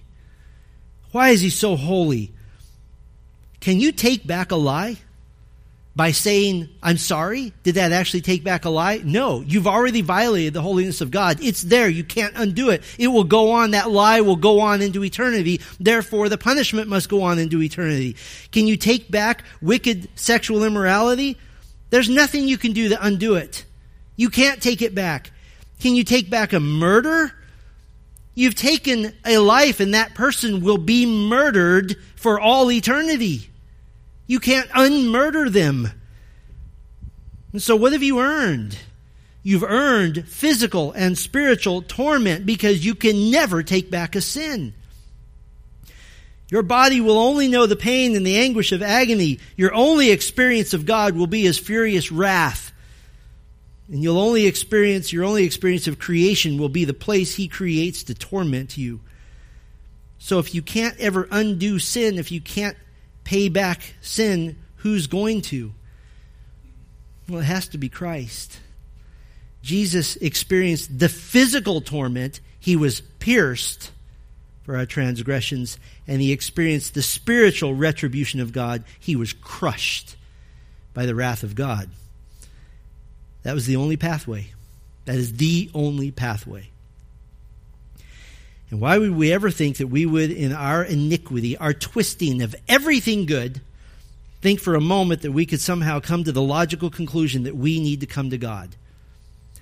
[1.13, 2.33] Why is he so holy?
[3.61, 4.99] Can you take back a lie?
[5.97, 7.55] By saying, I'm sorry?
[7.63, 9.01] Did that actually take back a lie?
[9.03, 9.41] No.
[9.41, 11.39] You've already violated the holiness of God.
[11.43, 11.89] It's there.
[11.89, 12.83] You can't undo it.
[12.99, 13.71] It will go on.
[13.71, 15.63] That lie will go on into eternity.
[15.81, 18.17] Therefore, the punishment must go on into eternity.
[18.53, 21.39] Can you take back wicked sexual immorality?
[21.89, 23.65] There's nothing you can do to undo it.
[24.17, 25.31] You can't take it back.
[25.81, 27.33] Can you take back a murder?
[28.35, 33.49] You've taken a life and that person will be murdered for all eternity.
[34.27, 35.91] You can't unmurder them.
[37.53, 38.79] And so, what have you earned?
[39.43, 44.75] You've earned physical and spiritual torment because you can never take back a sin.
[46.49, 49.39] Your body will only know the pain and the anguish of agony.
[49.57, 52.73] Your only experience of God will be his furious wrath.
[53.89, 58.05] And you'll only experience, your only experience of creation will be the place he creates
[58.05, 59.01] to torment you.
[60.19, 62.77] So if you can't ever undo sin, if you can't
[63.27, 65.75] pay back sin, who's going to?
[67.29, 68.59] Well, it has to be Christ.
[69.63, 72.41] Jesus experienced the physical torment.
[72.61, 73.91] He was pierced
[74.63, 78.85] for our transgressions, and he experienced the spiritual retribution of God.
[79.01, 80.15] He was crushed
[80.95, 81.91] by the wrath of God.
[83.43, 84.53] That was the only pathway.
[85.05, 86.71] That is the only pathway.
[88.71, 92.57] And why would we ever think that we would, in our iniquity, our twisting of
[92.69, 93.61] everything good,
[94.41, 97.81] think for a moment that we could somehow come to the logical conclusion that we
[97.81, 98.75] need to come to God?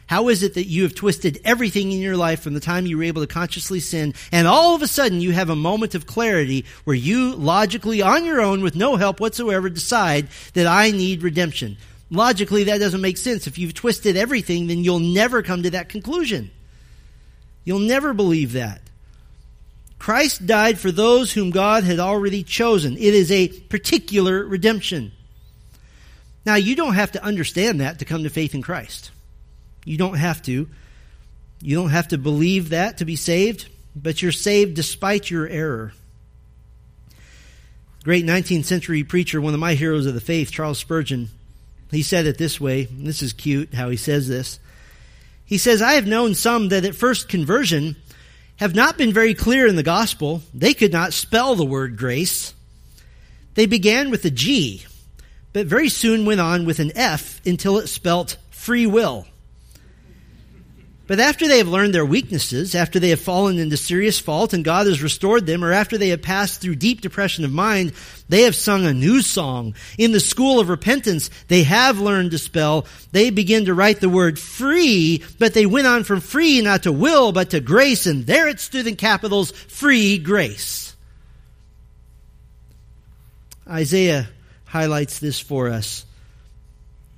[0.06, 2.98] How is it that you have twisted everything in your life from the time you
[2.98, 6.06] were able to consciously sin, and all of a sudden you have a moment of
[6.06, 11.22] clarity where you logically, on your own, with no help whatsoever, decide that I need
[11.22, 11.78] redemption?
[12.10, 13.46] Logically, that doesn't make sense.
[13.46, 16.50] If you've twisted everything, then you'll never come to that conclusion.
[17.64, 18.82] You'll never believe that.
[20.04, 22.92] Christ died for those whom God had already chosen.
[22.98, 25.12] It is a particular redemption.
[26.44, 29.12] Now, you don't have to understand that to come to faith in Christ.
[29.86, 30.68] You don't have to.
[31.62, 35.94] You don't have to believe that to be saved, but you're saved despite your error.
[38.02, 41.30] Great 19th century preacher, one of my heroes of the faith, Charles Spurgeon,
[41.90, 42.84] he said it this way.
[42.84, 44.60] This is cute how he says this.
[45.46, 47.96] He says, I have known some that at first conversion
[48.64, 50.40] have not been very clear in the gospel.
[50.54, 52.54] They could not spell the word grace.
[53.56, 54.86] They began with a G,
[55.52, 59.26] but very soon went on with an F until it spelt free will.
[61.06, 64.64] But after they have learned their weaknesses, after they have fallen into serious fault and
[64.64, 67.92] God has restored them, or after they have passed through deep depression of mind,
[68.30, 69.74] they have sung a new song.
[69.98, 72.86] In the school of repentance, they have learned to spell.
[73.12, 76.92] They begin to write the word free, but they went on from free not to
[76.92, 80.96] will, but to grace, and there it stood in capitals, free grace.
[83.68, 84.28] Isaiah
[84.64, 86.06] highlights this for us.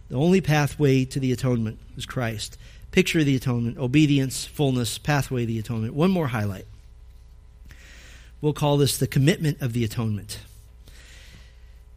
[0.08, 2.58] The only pathway to the atonement is Christ.
[2.96, 5.92] Picture of the atonement, obedience, fullness, pathway of the atonement.
[5.92, 6.64] One more highlight.
[8.40, 10.40] We'll call this the commitment of the atonement.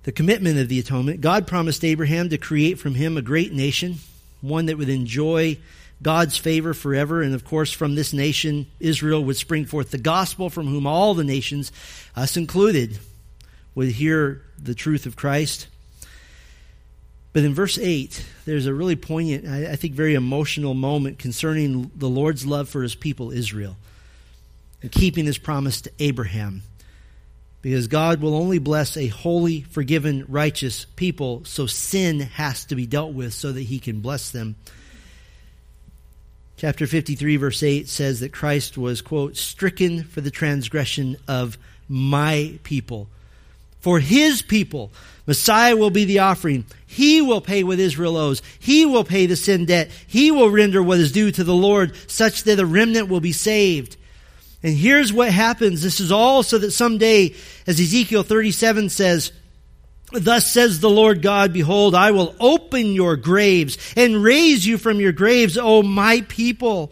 [0.04, 1.22] The commitment of the atonement.
[1.22, 4.00] God promised Abraham to create from him a great nation,
[4.41, 5.58] one that would enjoy
[6.02, 7.22] God's favor forever.
[7.22, 11.14] And of course, from this nation, Israel would spring forth the gospel from whom all
[11.14, 11.72] the nations,
[12.14, 13.00] us included,
[13.74, 15.69] would hear the truth of Christ.
[17.32, 22.10] But in verse 8, there's a really poignant, I think very emotional moment concerning the
[22.10, 23.78] Lord's love for his people, Israel,
[24.82, 26.64] and keeping his promise to Abraham.
[27.62, 32.88] Because God will only bless a holy, forgiven, righteous people, so sin has to be
[32.88, 34.56] dealt with so that he can bless them.
[36.56, 41.58] Chapter 53, verse 8 says that Christ was, quote, stricken for the transgression of
[41.88, 43.08] my people.
[43.80, 44.92] For his people
[45.30, 46.66] Messiah will be the offering.
[46.88, 48.42] He will pay what Israel owes.
[48.58, 49.92] He will pay the sin debt.
[50.08, 53.32] He will render what is due to the Lord such that a remnant will be
[53.32, 53.96] saved.
[54.64, 55.84] And here's what happens.
[55.84, 57.36] This is all so that someday,
[57.68, 59.32] as Ezekiel 37 says,
[60.12, 65.00] Thus says the Lord God, behold, I will open your graves and raise you from
[65.00, 66.92] your graves, O my people.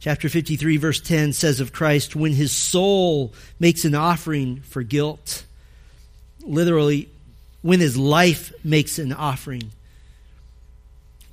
[0.00, 5.44] Chapter 53, verse 10 says of Christ, when his soul makes an offering for guilt,
[6.42, 7.10] literally,
[7.60, 9.70] when his life makes an offering.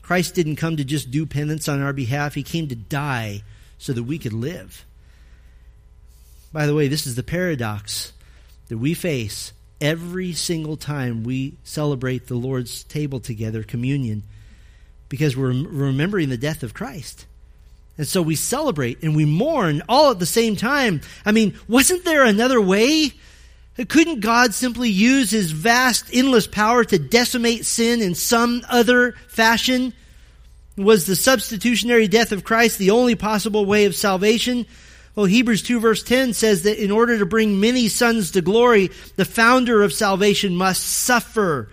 [0.01, 3.41] Christ didn't come to just do penance on our behalf, he came to die
[3.77, 4.85] so that we could live.
[6.51, 8.11] By the way, this is the paradox
[8.67, 14.23] that we face every single time we celebrate the Lord's table together, communion,
[15.07, 17.25] because we're remembering the death of Christ.
[17.97, 21.01] And so we celebrate and we mourn all at the same time.
[21.25, 23.13] I mean, wasn't there another way?
[23.89, 29.93] Couldn't God simply use his vast, endless power to decimate sin in some other fashion?
[30.77, 34.65] Was the substitutionary death of Christ the only possible way of salvation?
[35.15, 38.91] Well, Hebrews 2 verse 10 says that in order to bring many sons to glory,
[39.15, 41.69] the founder of salvation must suffer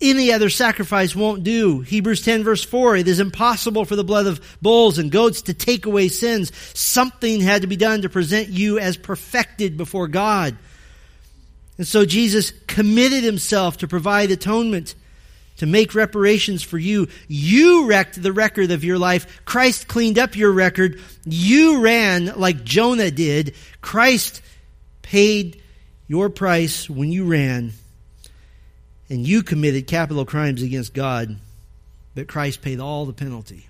[0.00, 1.80] any other sacrifice won't do.
[1.80, 5.54] Hebrews 10 verse 4, it is impossible for the blood of bulls and goats to
[5.54, 6.52] take away sins.
[6.78, 10.56] Something had to be done to present you as perfected before God.
[11.78, 14.94] And so Jesus committed himself to provide atonement,
[15.58, 17.08] to make reparations for you.
[17.26, 19.44] You wrecked the record of your life.
[19.46, 21.00] Christ cleaned up your record.
[21.24, 23.54] You ran like Jonah did.
[23.80, 24.42] Christ
[25.00, 25.62] paid
[26.06, 27.72] your price when you ran
[29.08, 31.36] and you committed capital crimes against God,
[32.14, 33.66] but Christ paid all the penalty.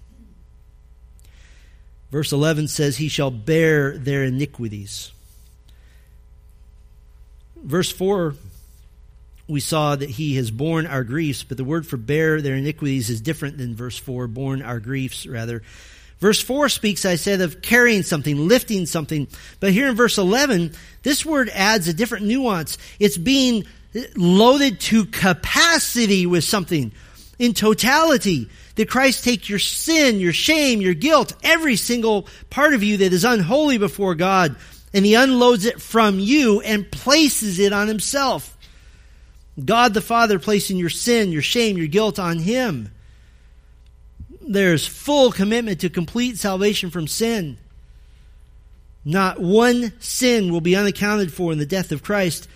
[2.11, 5.13] Verse 11 says, He shall bear their iniquities.
[7.57, 8.35] Verse 4,
[9.49, 13.11] we saw that He has borne our griefs, but the word for bear their iniquities
[13.11, 15.63] is different than verse 4, borne our griefs, rather.
[16.19, 19.29] Verse 4 speaks, I said, of carrying something, lifting something.
[19.61, 20.73] But here in verse 11,
[21.03, 22.79] this word adds a different nuance.
[22.99, 23.67] It's being
[24.17, 26.93] loaded to capacity with something
[27.39, 28.49] in totality.
[28.75, 33.13] Did Christ take your sin, your shame, your guilt, every single part of you that
[33.13, 34.57] is unholy before God,
[34.93, 38.57] and He unloads it from you and places it on Himself?
[39.63, 42.91] God the Father placing your sin, your shame, your guilt on Him.
[44.43, 47.59] There's full commitment to complete salvation from sin.
[49.05, 52.49] Not one sin will be unaccounted for in the death of Christ.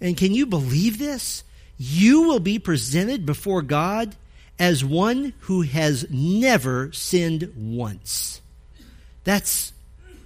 [0.00, 1.44] And can you believe this?
[1.78, 4.16] You will be presented before God
[4.58, 8.40] as one who has never sinned once.
[9.24, 9.72] That's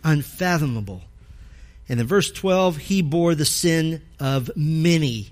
[0.03, 1.03] unfathomable.
[1.89, 5.31] And in verse 12, he bore the sin of many.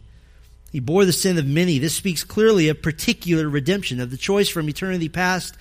[0.71, 1.79] He bore the sin of many.
[1.79, 5.55] This speaks clearly of particular redemption, of the choice from eternity past,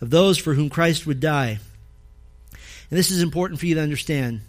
[0.00, 1.58] of those for whom Christ would die.
[2.90, 4.40] And this is important for you to understand.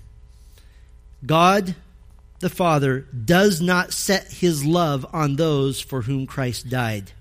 [1.26, 1.76] God
[2.40, 7.12] the Father does not set his love on those for whom Christ died.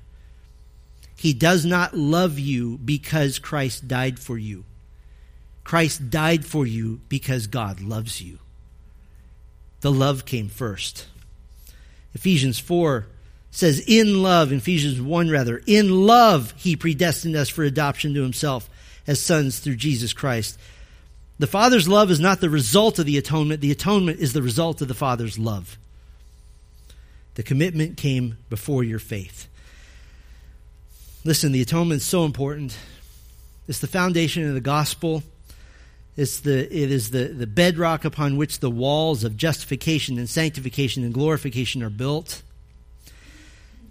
[1.16, 4.64] He does not love you because Christ died for you.
[5.64, 8.38] Christ died for you because God loves you.
[9.80, 11.06] The love came first.
[12.14, 13.06] Ephesians 4
[13.50, 18.68] says, In love, Ephesians 1 rather, in love he predestined us for adoption to himself
[19.06, 20.58] as sons through Jesus Christ.
[21.38, 24.80] The Father's love is not the result of the atonement, the atonement is the result
[24.80, 25.78] of the Father's love.
[27.34, 29.46] The commitment came before your faith.
[31.24, 32.76] Listen, the atonement is so important.
[33.68, 35.22] It's the foundation of the gospel.
[36.16, 41.04] It's the, it is the, the bedrock upon which the walls of justification and sanctification
[41.04, 42.42] and glorification are built.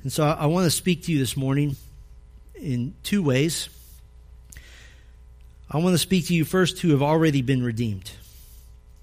[0.01, 1.75] And so I, I want to speak to you this morning
[2.55, 3.69] in two ways.
[5.69, 8.11] I want to speak to you first who have already been redeemed,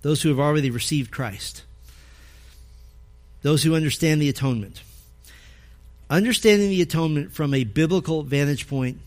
[0.02, 1.62] those who have already received Christ,
[3.42, 4.82] those who understand the atonement.
[6.08, 8.98] Understanding the atonement from a biblical vantage point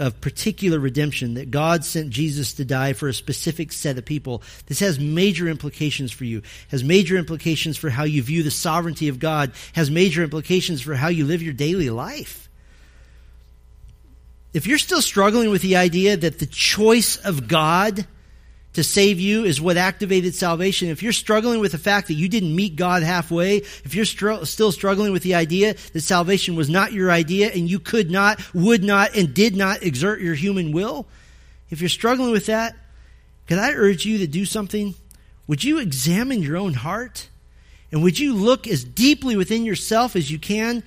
[0.00, 4.42] of particular redemption, that God sent Jesus to die for a specific set of people,
[4.66, 9.08] this has major implications for you, has major implications for how you view the sovereignty
[9.08, 12.43] of God, has major implications for how you live your daily life.
[14.54, 18.06] If you're still struggling with the idea that the choice of God
[18.74, 20.88] to save you is what activated salvation.
[20.88, 24.72] If you're struggling with the fact that you didn't meet God halfway, if you're still
[24.72, 28.82] struggling with the idea that salvation was not your idea and you could not, would
[28.82, 31.06] not, and did not exert your human will,
[31.70, 32.76] if you're struggling with that,
[33.46, 34.94] could I urge you to do something?
[35.48, 37.28] Would you examine your own heart?
[37.92, 40.82] And would you look as deeply within yourself as you can?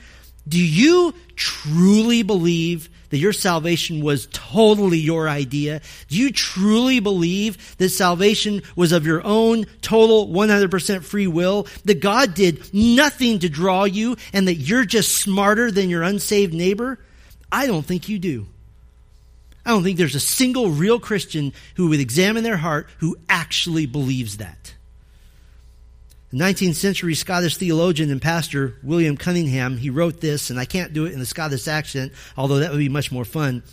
[0.47, 5.81] Do you truly believe that your salvation was totally your idea?
[6.07, 11.67] Do you truly believe that salvation was of your own total 100% free will?
[11.85, 16.53] That God did nothing to draw you and that you're just smarter than your unsaved
[16.53, 16.99] neighbor?
[17.51, 18.47] I don't think you do.
[19.65, 23.85] I don't think there's a single real Christian who would examine their heart who actually
[23.85, 24.73] believes that.
[26.32, 30.91] The 19th century Scottish theologian and pastor William Cunningham, he wrote this, and I can't
[30.91, 33.63] do it in the Scottish accent, although that would be much more fun.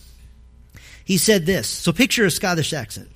[1.04, 1.68] He said this.
[1.68, 3.08] So picture a Scottish accent.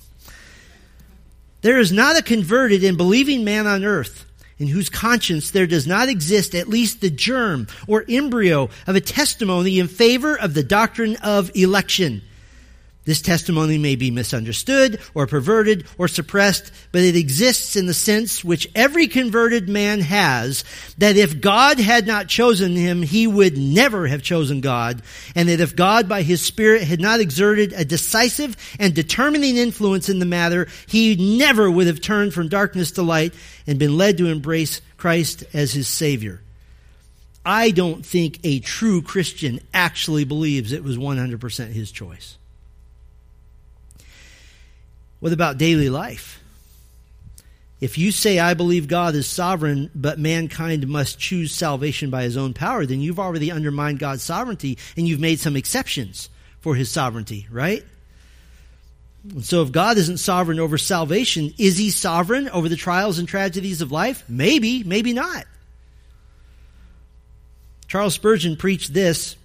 [1.60, 4.24] There is not a converted and believing man on earth
[4.58, 9.00] in whose conscience there does not exist at least the germ or embryo of a
[9.00, 12.22] testimony in favor of the doctrine of election.
[13.08, 18.44] This testimony may be misunderstood or perverted or suppressed, but it exists in the sense
[18.44, 20.62] which every converted man has
[20.98, 25.00] that if God had not chosen him, he would never have chosen God,
[25.34, 30.10] and that if God by his Spirit had not exerted a decisive and determining influence
[30.10, 33.32] in the matter, he never would have turned from darkness to light
[33.66, 36.42] and been led to embrace Christ as his Savior.
[37.42, 42.36] I don't think a true Christian actually believes it was 100% his choice.
[45.20, 46.40] What about daily life?
[47.80, 52.36] If you say, I believe God is sovereign, but mankind must choose salvation by his
[52.36, 56.28] own power, then you've already undermined God's sovereignty and you've made some exceptions
[56.60, 57.84] for his sovereignty, right?
[59.30, 63.28] And so if God isn't sovereign over salvation, is he sovereign over the trials and
[63.28, 64.24] tragedies of life?
[64.28, 65.44] Maybe, maybe not.
[67.86, 69.36] Charles Spurgeon preached this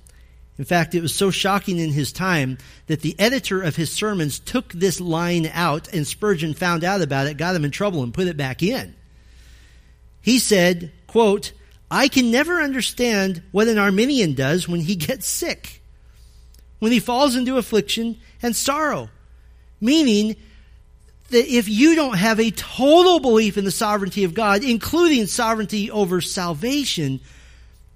[0.57, 4.39] in fact, it was so shocking in his time that the editor of his sermons
[4.39, 8.13] took this line out and Spurgeon found out about it, got him in trouble and
[8.13, 8.95] put it back in.
[10.21, 11.53] He said, quote,
[11.89, 15.81] I can never understand what an Arminian does when he gets sick,
[16.79, 19.09] when he falls into affliction and sorrow.
[19.81, 20.35] Meaning
[21.29, 25.89] that if you don't have a total belief in the sovereignty of God, including sovereignty
[25.89, 27.19] over salvation,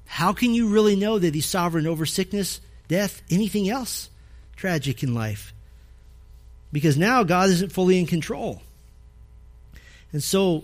[0.08, 4.10] how can you really know that He's sovereign over sickness, death, anything else
[4.56, 5.54] tragic in life?
[6.72, 8.62] Because now God isn't fully in control.
[10.12, 10.64] And so,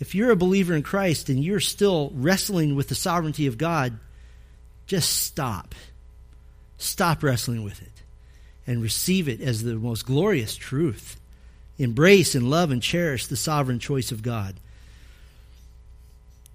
[0.00, 3.98] if you're a believer in Christ and you're still wrestling with the sovereignty of God,
[4.86, 5.74] just stop.
[6.78, 7.92] Stop wrestling with it
[8.66, 11.20] and receive it as the most glorious truth.
[11.78, 14.56] Embrace and love and cherish the sovereign choice of God.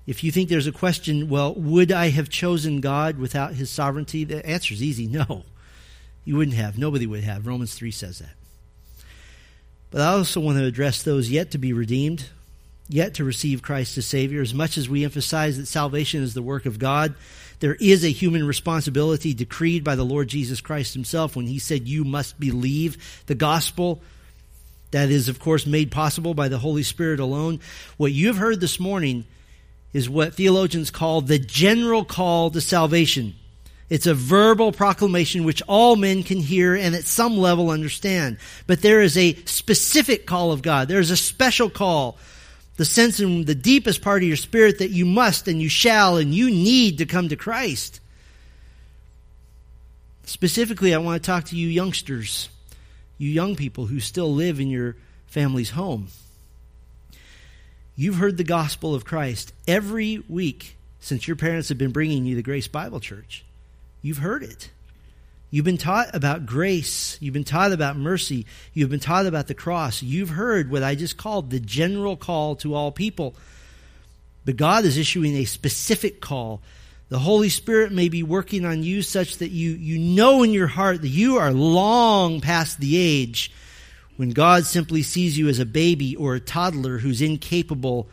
[0.07, 4.23] If you think there's a question, well, would I have chosen God without his sovereignty?
[4.23, 5.43] The answer is easy no.
[6.25, 6.77] You wouldn't have.
[6.77, 7.47] Nobody would have.
[7.47, 8.33] Romans 3 says that.
[9.91, 12.25] But I also want to address those yet to be redeemed,
[12.89, 14.41] yet to receive Christ as Savior.
[14.41, 17.15] As much as we emphasize that salvation is the work of God,
[17.59, 21.87] there is a human responsibility decreed by the Lord Jesus Christ himself when he said,
[21.87, 24.01] You must believe the gospel
[24.91, 27.59] That is, of course, made possible by the Holy Spirit alone.
[27.97, 29.25] What you have heard this morning
[29.95, 33.33] is what theologians call the general call to salvation.
[33.89, 38.37] It's a verbal proclamation which all men can hear and at some level understand.
[38.67, 40.89] But there is a specific call of God.
[40.89, 42.17] There is a special call.
[42.75, 46.17] The sense in the deepest part of your spirit that you must and you shall
[46.17, 48.01] and you need to come to Christ.
[50.25, 52.49] Specifically, I want to talk to you youngsters,
[53.17, 56.09] you young people who still live in your family's home.
[57.97, 62.35] You've heard the gospel of Christ every week since your parents have been bringing you
[62.35, 63.45] the Grace Bible Church.
[64.01, 64.69] You've heard it.
[65.49, 67.17] You've been taught about grace.
[67.21, 68.45] You've been taught about mercy.
[68.73, 70.03] You've been taught about the cross.
[70.03, 73.35] You've heard what I just called the general call to all people.
[74.43, 76.61] But God is issuing a specific call.
[77.07, 80.67] The Holy Spirit may be working on you such that you, you know in your
[80.67, 83.51] heart that you are long past the age
[84.15, 88.07] when God simply sees you as a baby or a toddler who's incapable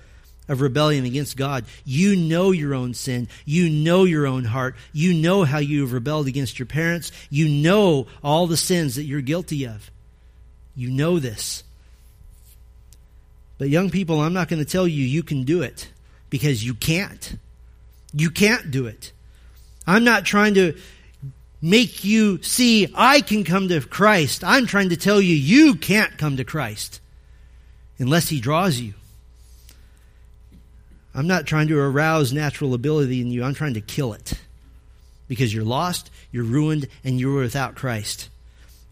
[0.48, 1.64] of rebellion against God.
[1.84, 3.28] You know your own sin.
[3.44, 4.76] You know your own heart.
[4.92, 7.12] You know how you have rebelled against your parents.
[7.30, 9.90] You know all the sins that you're guilty of.
[10.74, 11.62] You know this.
[13.58, 15.88] But, young people, I'm not going to tell you you can do it
[16.30, 17.36] because you can't.
[18.12, 19.12] You can't do it.
[19.86, 20.74] I'm not trying to
[21.62, 24.42] make you see I can come to Christ.
[24.44, 27.00] I'm trying to tell you you can't come to Christ
[27.98, 28.94] unless He draws you.
[31.14, 33.44] I'm not trying to arouse natural ability in you.
[33.44, 34.32] I'm trying to kill it.
[35.28, 38.28] Because you're lost, you're ruined, and you're without Christ.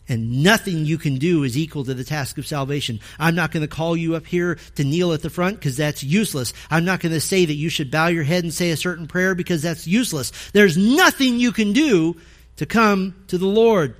[0.08, 3.00] And nothing you can do is equal to the task of salvation.
[3.18, 6.02] I'm not going to call you up here to kneel at the front because that's
[6.02, 6.52] useless.
[6.70, 9.06] I'm not going to say that you should bow your head and say a certain
[9.06, 10.32] prayer because that's useless.
[10.52, 12.16] There's nothing you can do
[12.60, 13.96] to come to the Lord.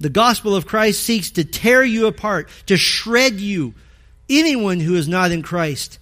[0.00, 3.72] The gospel of Christ seeks to tear you apart, to shred you.
[4.28, 5.98] Anyone who is not in Christ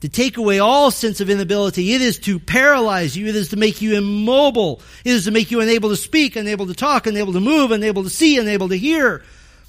[0.00, 1.92] to take away all sense of inability.
[1.92, 3.28] It is to paralyze you.
[3.28, 4.82] It is to make you immobile.
[5.04, 8.02] It is to make you unable to speak, unable to talk, unable to move, unable
[8.02, 9.22] to see, unable to hear.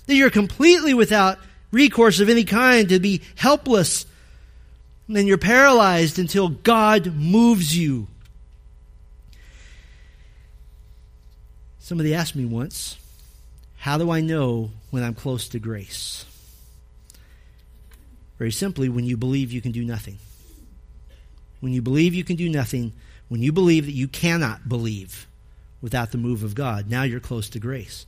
[0.07, 1.37] That you're completely without
[1.69, 4.07] recourse of any kind, to be helpless.
[5.07, 8.07] And then you're paralyzed until God moves you.
[11.85, 12.97] Somebody asked me once,
[13.77, 16.25] How do I know when I'm close to grace?
[18.39, 20.17] Very simply, when you believe you can do nothing.
[21.59, 22.91] When you believe you can do nothing,
[23.27, 25.27] when you believe that you cannot believe
[25.79, 28.07] without the move of God, now you're close to grace.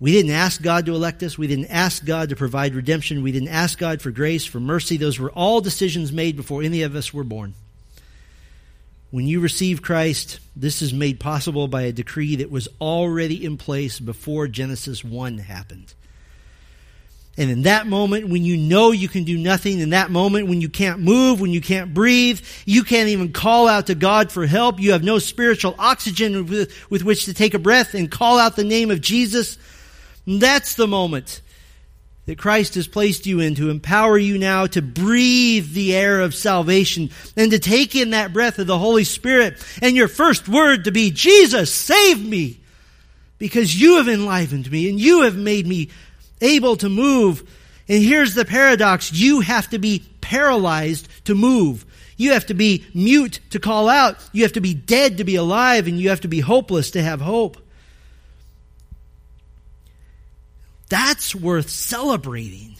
[0.00, 1.38] We didn't ask God to elect us.
[1.38, 3.22] We didn't ask God to provide redemption.
[3.22, 4.96] We didn't ask God for grace, for mercy.
[4.96, 7.54] Those were all decisions made before any of us were born.
[9.10, 13.56] When you receive Christ, this is made possible by a decree that was already in
[13.56, 15.94] place before Genesis 1 happened.
[17.36, 20.60] And in that moment, when you know you can do nothing, in that moment when
[20.60, 24.46] you can't move, when you can't breathe, you can't even call out to God for
[24.46, 28.38] help, you have no spiritual oxygen with, with which to take a breath and call
[28.38, 29.58] out the name of Jesus,
[30.26, 31.40] that's the moment
[32.26, 36.34] that Christ has placed you in to empower you now to breathe the air of
[36.34, 40.84] salvation and to take in that breath of the Holy Spirit and your first word
[40.84, 42.60] to be, Jesus, save me
[43.38, 45.88] because you have enlivened me and you have made me
[46.40, 47.48] able to move.
[47.88, 49.12] And here's the paradox.
[49.12, 51.84] You have to be paralyzed to move.
[52.16, 54.16] You have to be mute to call out.
[54.32, 57.02] You have to be dead to be alive, and you have to be hopeless to
[57.02, 57.56] have hope.
[60.90, 62.74] That's worth celebrating.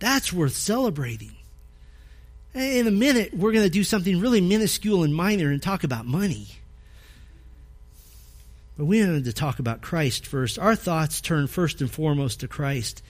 [0.00, 1.32] That's worth celebrating.
[2.54, 6.04] In a minute, we're going to do something really minuscule and minor and talk about
[6.04, 6.48] money.
[8.76, 10.58] But we wanted to talk about Christ first.
[10.58, 13.00] Our thoughts turn first and foremost to Christ.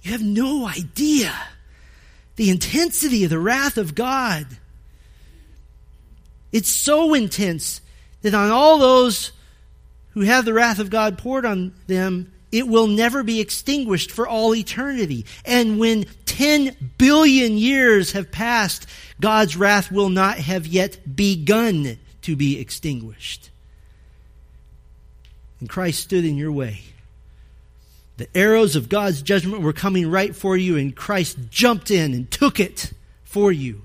[0.00, 1.32] You have no idea
[2.36, 4.46] the intensity of the wrath of God.
[6.52, 7.82] It's so intense
[8.22, 9.32] that on all those
[10.16, 14.26] who have the wrath of God poured on them, it will never be extinguished for
[14.26, 15.26] all eternity.
[15.44, 18.88] And when 10 billion years have passed,
[19.20, 23.50] God's wrath will not have yet begun to be extinguished
[25.60, 26.80] and Christ stood in your way.
[28.16, 32.30] The arrows of God's judgment were coming right for you, and Christ jumped in and
[32.30, 32.92] took it
[33.24, 33.82] for you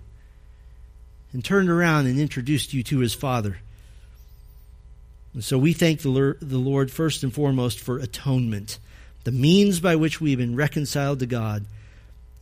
[1.33, 3.57] and turned around and introduced you to his Father.
[5.33, 8.79] And so we thank the Lord first and foremost for atonement,
[9.23, 11.65] the means by which we have been reconciled to God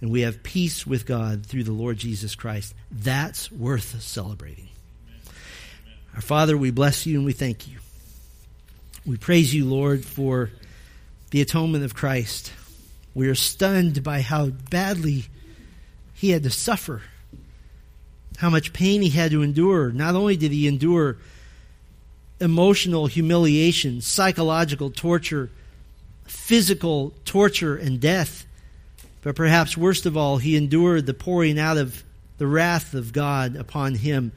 [0.02, 2.74] and we have peace with God through the Lord Jesus Christ.
[2.90, 4.70] That's worth celebrating.
[6.16, 7.78] Our Father, we bless you and we thank you.
[9.06, 10.52] We praise you, Lord, for
[11.32, 12.52] the atonement of Christ.
[13.14, 15.26] We are stunned by how badly
[16.14, 17.02] he had to suffer,
[18.38, 19.92] how much pain he had to endure.
[19.92, 21.18] Not only did he endure
[22.40, 25.50] emotional humiliation, psychological torture,
[26.26, 28.46] physical torture and death,
[29.22, 32.04] but perhaps worst of all, he endured the pouring out of
[32.38, 34.32] the wrath of God upon him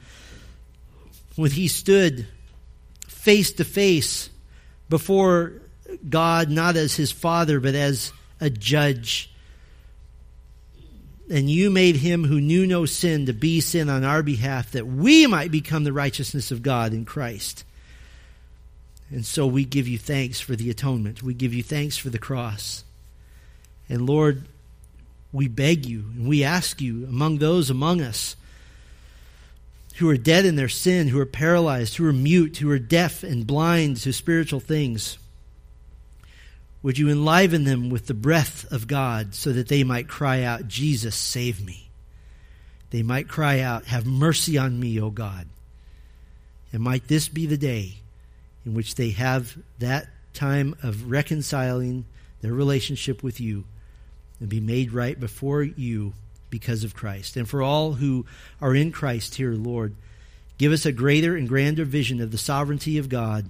[1.35, 2.27] when he stood
[3.07, 4.29] face to face
[4.89, 5.53] before
[6.07, 9.33] God, not as his father, but as a judge.
[11.29, 14.85] And you made him who knew no sin to be sin on our behalf, that
[14.85, 17.63] we might become the righteousness of God in Christ.
[19.13, 21.21] And so we give you thanks for the atonement.
[21.21, 22.83] We give you thanks for the cross.
[23.87, 24.45] And Lord,
[25.31, 28.35] we beg you and we ask you among those among us
[29.97, 33.21] who are dead in their sin, who are paralyzed, who are mute, who are deaf
[33.21, 35.19] and blind to spiritual things,
[36.81, 40.67] would you enliven them with the breath of God so that they might cry out,
[40.67, 41.87] Jesus, save me?
[42.89, 45.47] They might cry out, Have mercy on me, O God.
[46.71, 47.99] And might this be the day
[48.65, 52.05] in which they have that time of reconciling
[52.41, 53.63] their relationship with you
[54.39, 56.13] and be made right before you
[56.49, 57.37] because of Christ.
[57.37, 58.25] And for all who
[58.61, 59.95] are in Christ here, Lord,
[60.57, 63.49] give us a greater and grander vision of the sovereignty of God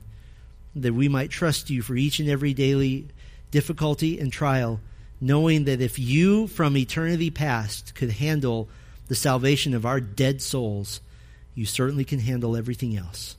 [0.75, 3.07] that we might trust you for each and every daily
[3.51, 4.79] difficulty and trial,
[5.21, 8.69] knowing that if you from eternity past could handle
[9.07, 11.01] the salvation of our dead souls,
[11.55, 13.35] you certainly can handle everything else.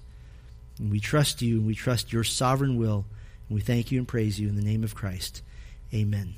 [0.78, 3.04] And we trust you, and we trust your sovereign will,
[3.48, 5.42] and we thank you and praise you in the name of Christ.
[5.92, 6.34] Amen.